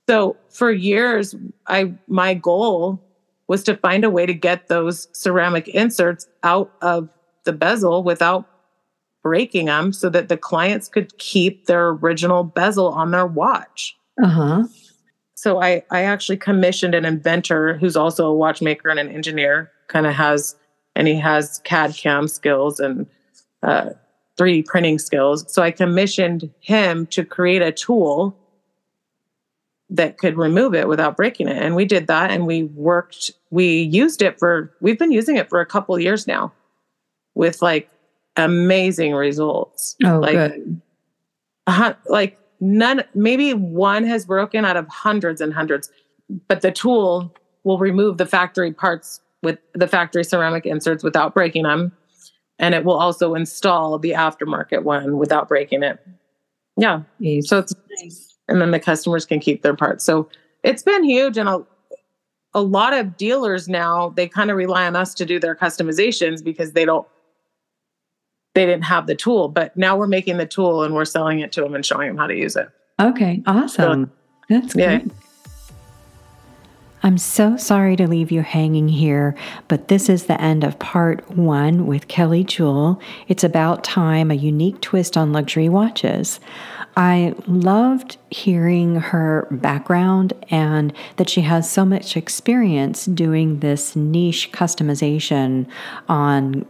So 0.10 0.38
for 0.50 0.72
years, 0.72 1.36
I 1.68 1.94
my 2.08 2.34
goal 2.34 3.00
was 3.48 3.64
to 3.64 3.78
find 3.78 4.04
a 4.04 4.10
way 4.10 4.26
to 4.26 4.34
get 4.34 4.68
those 4.68 5.08
ceramic 5.12 5.68
inserts 5.68 6.28
out 6.44 6.72
of 6.82 7.10
the 7.46 7.54
bezel 7.54 8.04
without 8.04 8.48
breaking 9.24 9.66
them 9.66 9.94
so 9.94 10.10
that 10.10 10.30
the 10.30 10.38
clients 10.38 10.88
could 10.88 11.18
keep 11.18 11.66
their 11.66 11.90
original 11.90 12.44
bezel 12.44 12.90
on 12.90 13.12
their 13.12 13.26
watch. 13.26 13.96
Uh-huh. 14.24 14.64
So 15.40 15.62
I 15.62 15.84
I 15.90 16.02
actually 16.02 16.36
commissioned 16.36 16.94
an 16.94 17.06
inventor 17.06 17.78
who's 17.78 17.96
also 17.96 18.28
a 18.28 18.36
watchmaker 18.36 18.90
and 18.90 19.00
an 19.00 19.08
engineer, 19.08 19.72
kind 19.88 20.06
of 20.06 20.14
has 20.14 20.58
and 20.98 21.08
he 21.08 21.16
has 21.16 21.62
CAD 21.64 21.96
CAM 21.96 22.28
skills 22.28 22.78
and 22.82 23.08
uh, 23.64 23.92
3D 24.38 24.66
printing 24.66 25.00
skills. 25.00 25.46
So 25.48 25.62
I 25.62 25.72
commissioned 25.72 26.50
him 26.60 27.06
to 27.08 27.24
create 27.24 27.62
a 27.62 27.72
tool 27.72 28.36
that 29.90 30.18
could 30.18 30.36
remove 30.36 30.76
it 30.76 30.90
without 30.90 31.16
breaking 31.16 31.48
it. 31.48 31.56
And 31.56 31.74
we 31.74 31.86
did 31.86 32.08
that 32.08 32.32
and 32.32 32.46
we 32.46 32.64
worked, 32.64 33.32
we 33.50 33.84
used 33.84 34.22
it 34.22 34.38
for, 34.40 34.74
we've 34.82 35.00
been 35.00 35.14
using 35.14 35.38
it 35.38 35.50
for 35.50 35.62
a 35.62 35.66
couple 35.66 35.98
years 35.98 36.28
now 36.28 36.52
with 37.34 37.62
like 37.62 37.90
amazing 38.36 39.14
results. 39.14 39.96
Oh, 40.04 40.20
like, 40.20 40.34
good. 40.34 40.82
Uh, 41.66 41.94
like 42.08 42.38
none, 42.60 43.04
maybe 43.14 43.54
one 43.54 44.04
has 44.06 44.26
broken 44.26 44.66
out 44.66 44.78
of 44.78 44.88
hundreds 44.88 45.42
and 45.42 45.54
hundreds, 45.54 45.92
but 46.48 46.62
the 46.62 46.72
tool 46.72 47.34
will 47.64 47.78
remove 47.78 48.18
the 48.18 48.26
factory 48.26 48.72
parts 48.72 49.22
with 49.42 49.60
the 49.74 49.88
factory 49.88 50.24
ceramic 50.24 50.66
inserts 50.66 51.04
without 51.04 51.34
breaking 51.34 51.64
them. 51.64 51.92
And 52.58 52.76
it 52.76 52.84
will 52.84 52.98
also 52.98 53.36
install 53.36 53.98
the 53.98 54.12
aftermarket 54.12 54.84
one 54.84 55.18
without 55.18 55.48
breaking 55.48 55.84
it. 55.84 56.06
Yeah. 56.76 57.04
Nice. 57.20 57.48
So 57.48 57.60
it's 57.60 57.74
nice. 58.02 58.38
And 58.48 58.62
then 58.62 58.72
the 58.72 58.80
customers 58.80 59.26
can 59.26 59.40
keep 59.40 59.62
their 59.62 59.76
parts. 59.76 60.04
So 60.04 60.30
it's 60.64 60.84
been 60.84 61.04
huge. 61.04 61.38
And 61.38 61.48
a, 61.48 61.66
a 62.54 62.62
lot 62.62 62.94
of 62.94 63.16
dealers 63.16 63.70
now, 63.70 64.10
they 64.10 64.28
kind 64.28 64.52
of 64.52 64.58
rely 64.58 64.88
on 64.88 64.96
us 64.96 65.14
to 65.16 65.26
do 65.26 65.40
their 65.40 65.56
customizations 65.56 66.44
because 66.44 66.74
they 66.74 66.84
don't 66.84 67.08
they 68.54 68.66
didn't 68.66 68.84
have 68.84 69.08
the 69.08 69.16
tool, 69.16 69.48
but 69.48 69.76
now 69.78 69.98
we're 69.98 70.08
making 70.08 70.38
the 70.38 70.46
tool 70.46 70.84
and 70.84 70.94
we're 70.94 71.06
selling 71.06 71.40
it 71.40 71.52
to 71.54 71.62
them 71.62 71.76
and 71.76 71.86
showing 71.86 72.08
them 72.08 72.18
how 72.18 72.28
to 72.28 72.36
use 72.36 72.56
it. 72.56 72.70
Okay, 73.00 73.42
awesome. 73.46 74.06
So, 74.06 74.12
That's 74.50 74.76
yeah. 74.76 74.98
good. 75.00 75.12
I'm 77.02 77.18
so 77.18 77.56
sorry 77.56 77.96
to 77.96 78.08
leave 78.08 78.30
you 78.30 78.42
hanging 78.42 78.90
here, 78.90 79.34
but 79.70 79.88
this 79.88 80.10
is 80.10 80.26
the 80.26 80.40
end 80.42 80.66
of 80.66 80.78
part 80.80 81.30
one 81.38 81.88
with 81.88 82.10
Kelly 82.10 82.44
Juell. 82.44 83.02
It's 83.30 83.44
about 83.44 83.86
time, 83.86 84.32
a 84.32 84.36
unique 84.36 84.82
twist 84.82 85.16
on 85.16 85.32
luxury 85.32 85.70
watches. 85.70 86.42
I 86.98 87.36
loved 87.48 88.18
hearing 88.30 88.96
her 88.96 89.48
background 89.50 90.34
and 90.50 90.92
that 91.16 91.30
she 91.30 91.42
has 91.42 91.72
so 91.72 91.86
much 91.86 92.18
experience 92.18 93.06
doing 93.06 93.60
this 93.60 93.96
niche 93.96 94.52
customization 94.52 95.68
on 96.10 96.66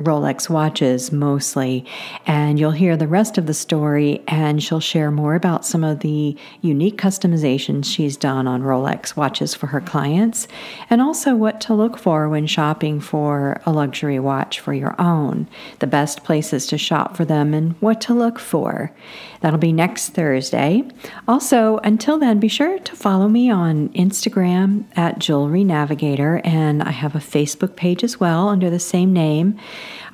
Rolex 0.00 0.48
watches 0.48 1.12
mostly. 1.12 1.84
And 2.26 2.58
you'll 2.58 2.70
hear 2.70 2.96
the 2.96 3.06
rest 3.06 3.38
of 3.38 3.46
the 3.46 3.54
story, 3.54 4.22
and 4.26 4.62
she'll 4.62 4.80
share 4.80 5.10
more 5.10 5.34
about 5.34 5.64
some 5.64 5.84
of 5.84 6.00
the 6.00 6.36
unique 6.62 6.96
customizations 6.96 7.84
she's 7.84 8.16
done 8.16 8.46
on 8.46 8.62
Rolex 8.62 9.16
watches 9.16 9.54
for 9.54 9.68
her 9.68 9.80
clients, 9.80 10.48
and 10.88 11.00
also 11.00 11.34
what 11.34 11.60
to 11.62 11.74
look 11.74 11.98
for 11.98 12.28
when 12.28 12.46
shopping 12.46 13.00
for 13.00 13.60
a 13.66 13.72
luxury 13.72 14.18
watch 14.18 14.58
for 14.60 14.72
your 14.72 15.00
own, 15.00 15.46
the 15.80 15.86
best 15.86 16.24
places 16.24 16.66
to 16.66 16.78
shop 16.78 17.16
for 17.16 17.24
them, 17.24 17.54
and 17.54 17.74
what 17.80 18.00
to 18.00 18.14
look 18.14 18.38
for. 18.38 18.92
That'll 19.40 19.58
be 19.58 19.72
next 19.72 20.10
Thursday. 20.10 20.82
Also, 21.26 21.78
until 21.78 22.18
then, 22.18 22.40
be 22.40 22.48
sure 22.48 22.78
to 22.78 22.96
follow 22.96 23.28
me 23.28 23.50
on 23.50 23.88
Instagram 23.90 24.84
at 24.96 25.18
Jewelry 25.18 25.64
Navigator, 25.64 26.40
and 26.44 26.82
I 26.82 26.90
have 26.90 27.14
a 27.14 27.20
Facebook 27.20 27.76
page 27.76 28.04
as 28.04 28.20
well 28.20 28.48
under 28.48 28.68
the 28.68 28.78
same 28.78 29.12
name. 29.12 29.58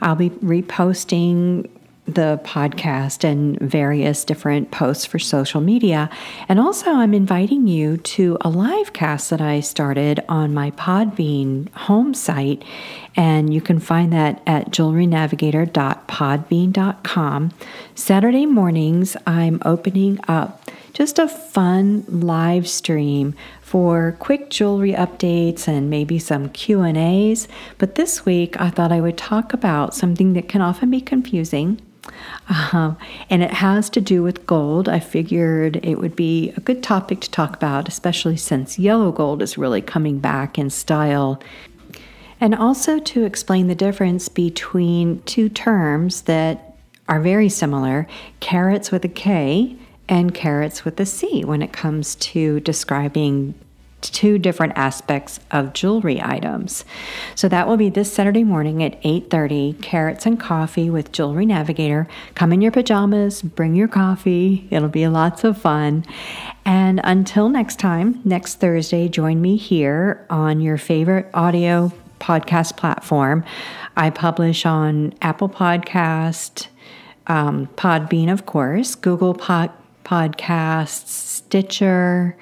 I'll 0.01 0.17
be 0.17 0.31
reposting 0.31 1.69
the 2.07 2.41
podcast 2.45 3.25
and 3.25 3.59
various 3.59 4.25
different 4.25 4.71
posts 4.71 5.05
for 5.05 5.19
social 5.19 5.61
media. 5.61 6.09
And 6.49 6.61
also, 6.61 6.93
I'm 6.93 7.13
inviting 7.13 7.67
you 7.67 7.97
to 7.97 8.39
a 8.43 8.49
live 8.49 8.93
cast 8.93 9.31
that 9.31 9.41
I 9.41 9.59
started 9.61 10.23
on 10.29 10.55
my 10.55 10.71
Podbean 10.73 11.69
home 11.73 12.13
site. 12.15 12.63
And 13.17 13.53
you 13.53 13.61
can 13.61 13.81
find 13.81 14.13
that 14.13 14.41
at 14.47 14.71
jewelrynavigator.podbean.com. 14.71 17.51
Saturday 17.95 18.47
mornings, 18.47 19.17
I'm 19.27 19.61
opening 19.65 20.21
up 20.29 20.63
just 20.93 21.19
a 21.19 21.27
fun 21.29 22.05
live 22.09 22.69
stream 22.69 23.35
for 23.67 24.15
quick 24.21 24.49
jewelry 24.49 24.93
updates 24.93 25.67
and 25.67 25.91
maybe 25.91 26.21
some 26.21 26.49
Q&As. 26.51 27.49
But 27.79 27.97
this 27.97 28.25
week 28.25 28.59
I 28.61 28.71
thought 28.71 28.93
I 28.93 29.01
would 29.01 29.19
talk 29.19 29.53
about 29.53 29.93
something 29.93 30.35
that 30.35 30.49
can 30.49 30.61
often 30.61 30.89
be 30.89 31.01
confusing. 31.01 31.81
Uh, 32.49 32.95
and 33.29 33.43
it 33.43 33.51
has 33.51 33.91
to 33.91 34.01
do 34.01 34.23
with 34.23 34.47
gold. 34.47 34.89
I 34.89 35.01
figured 35.01 35.81
it 35.83 35.97
would 35.97 36.15
be 36.15 36.53
a 36.57 36.61
good 36.61 36.81
topic 36.81 37.21
to 37.23 37.31
talk 37.33 37.57
about, 37.57 37.89
especially 37.89 38.37
since 38.37 38.79
yellow 38.79 39.11
gold 39.11 39.43
is 39.43 39.59
really 39.59 39.83
coming 39.83 40.21
back 40.21 40.61
in 40.61 40.71
style. 40.71 41.43
And 42.41 42.55
also 42.55 43.01
to 43.01 43.25
explain 43.25 43.67
the 43.67 43.75
difference 43.75 44.29
between 44.29 45.23
two 45.23 45.49
terms 45.49 46.23
that 46.23 46.77
are 47.09 47.19
very 47.19 47.49
similar 47.49 48.07
karats 48.41 48.93
with 48.93 49.05
a 49.05 49.09
K 49.09 49.77
and 50.09 50.35
carats 50.35 50.85
with 50.85 50.99
a 51.01 51.07
C 51.07 51.45
when 51.45 51.63
it 51.63 51.73
comes 51.73 52.15
to 52.17 52.61
describing 52.61 53.55
two 54.03 54.39
different 54.39 54.73
aspects 54.77 55.41
of 55.51 55.73
jewelry 55.73 56.21
items. 56.23 56.85
So 57.35 57.49
that 57.49 57.67
will 57.67 57.77
be 57.77 57.89
this 57.89 58.13
Saturday 58.13 58.45
morning 58.45 58.83
at 58.83 58.99
8:30, 59.03 59.75
carrots 59.83 60.27
and 60.27 60.39
coffee 60.39 60.91
with 60.91 61.13
Jewelry 61.13 61.47
Navigator. 61.47 62.07
Come 62.35 62.53
in 62.53 62.61
your 62.61 62.73
pajamas, 62.73 63.43
bring 63.43 63.75
your 63.75 63.89
coffee. 63.89 64.69
It'll 64.71 64.89
be 64.89 65.09
lots 65.09 65.45
of 65.45 65.59
fun. 65.59 66.05
And 66.65 67.01
until 67.05 67.49
next 67.49 67.79
time, 67.79 68.21
next 68.25 68.57
Thursday, 68.57 69.09
join 69.09 69.41
me 69.41 69.57
here 69.57 70.27
on 70.31 70.61
your 70.61 70.77
favorite 70.77 71.29
audio 71.35 71.93
podcast 72.21 72.77
platform. 72.77 73.45
I 73.97 74.11
publish 74.11 74.67
on 74.67 75.15
Apple 75.23 75.49
Podcast, 75.49 76.69
um, 77.27 77.69
Podbean, 77.77 78.31
of 78.31 78.47
course, 78.47 78.95
Google 78.95 79.35
Pod- 79.35 79.73
Podcasts, 80.07 81.09
Stitcher, 81.09 82.37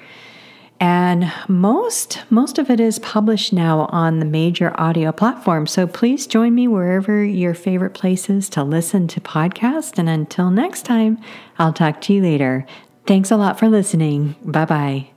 and 0.79 1.31
most 1.47 2.23
most 2.29 2.59
of 2.59 2.69
it 2.69 2.79
is 2.79 2.99
published 2.99 3.51
now 3.51 3.87
on 3.91 4.19
the 4.19 4.25
major 4.25 4.79
audio 4.79 5.11
platforms. 5.11 5.71
So 5.71 5.87
please 5.87 6.27
join 6.27 6.53
me 6.53 6.67
wherever 6.67 7.23
your 7.23 7.55
favorite 7.55 7.95
place 7.95 8.29
is 8.29 8.49
to 8.49 8.63
listen 8.63 9.07
to 9.07 9.19
podcasts. 9.19 9.97
And 9.97 10.07
until 10.07 10.51
next 10.51 10.83
time, 10.83 11.17
I'll 11.57 11.73
talk 11.73 12.01
to 12.01 12.13
you 12.13 12.21
later. 12.21 12.67
Thanks 13.07 13.31
a 13.31 13.37
lot 13.37 13.57
for 13.57 13.67
listening. 13.67 14.35
Bye 14.43 14.65
bye. 14.65 15.14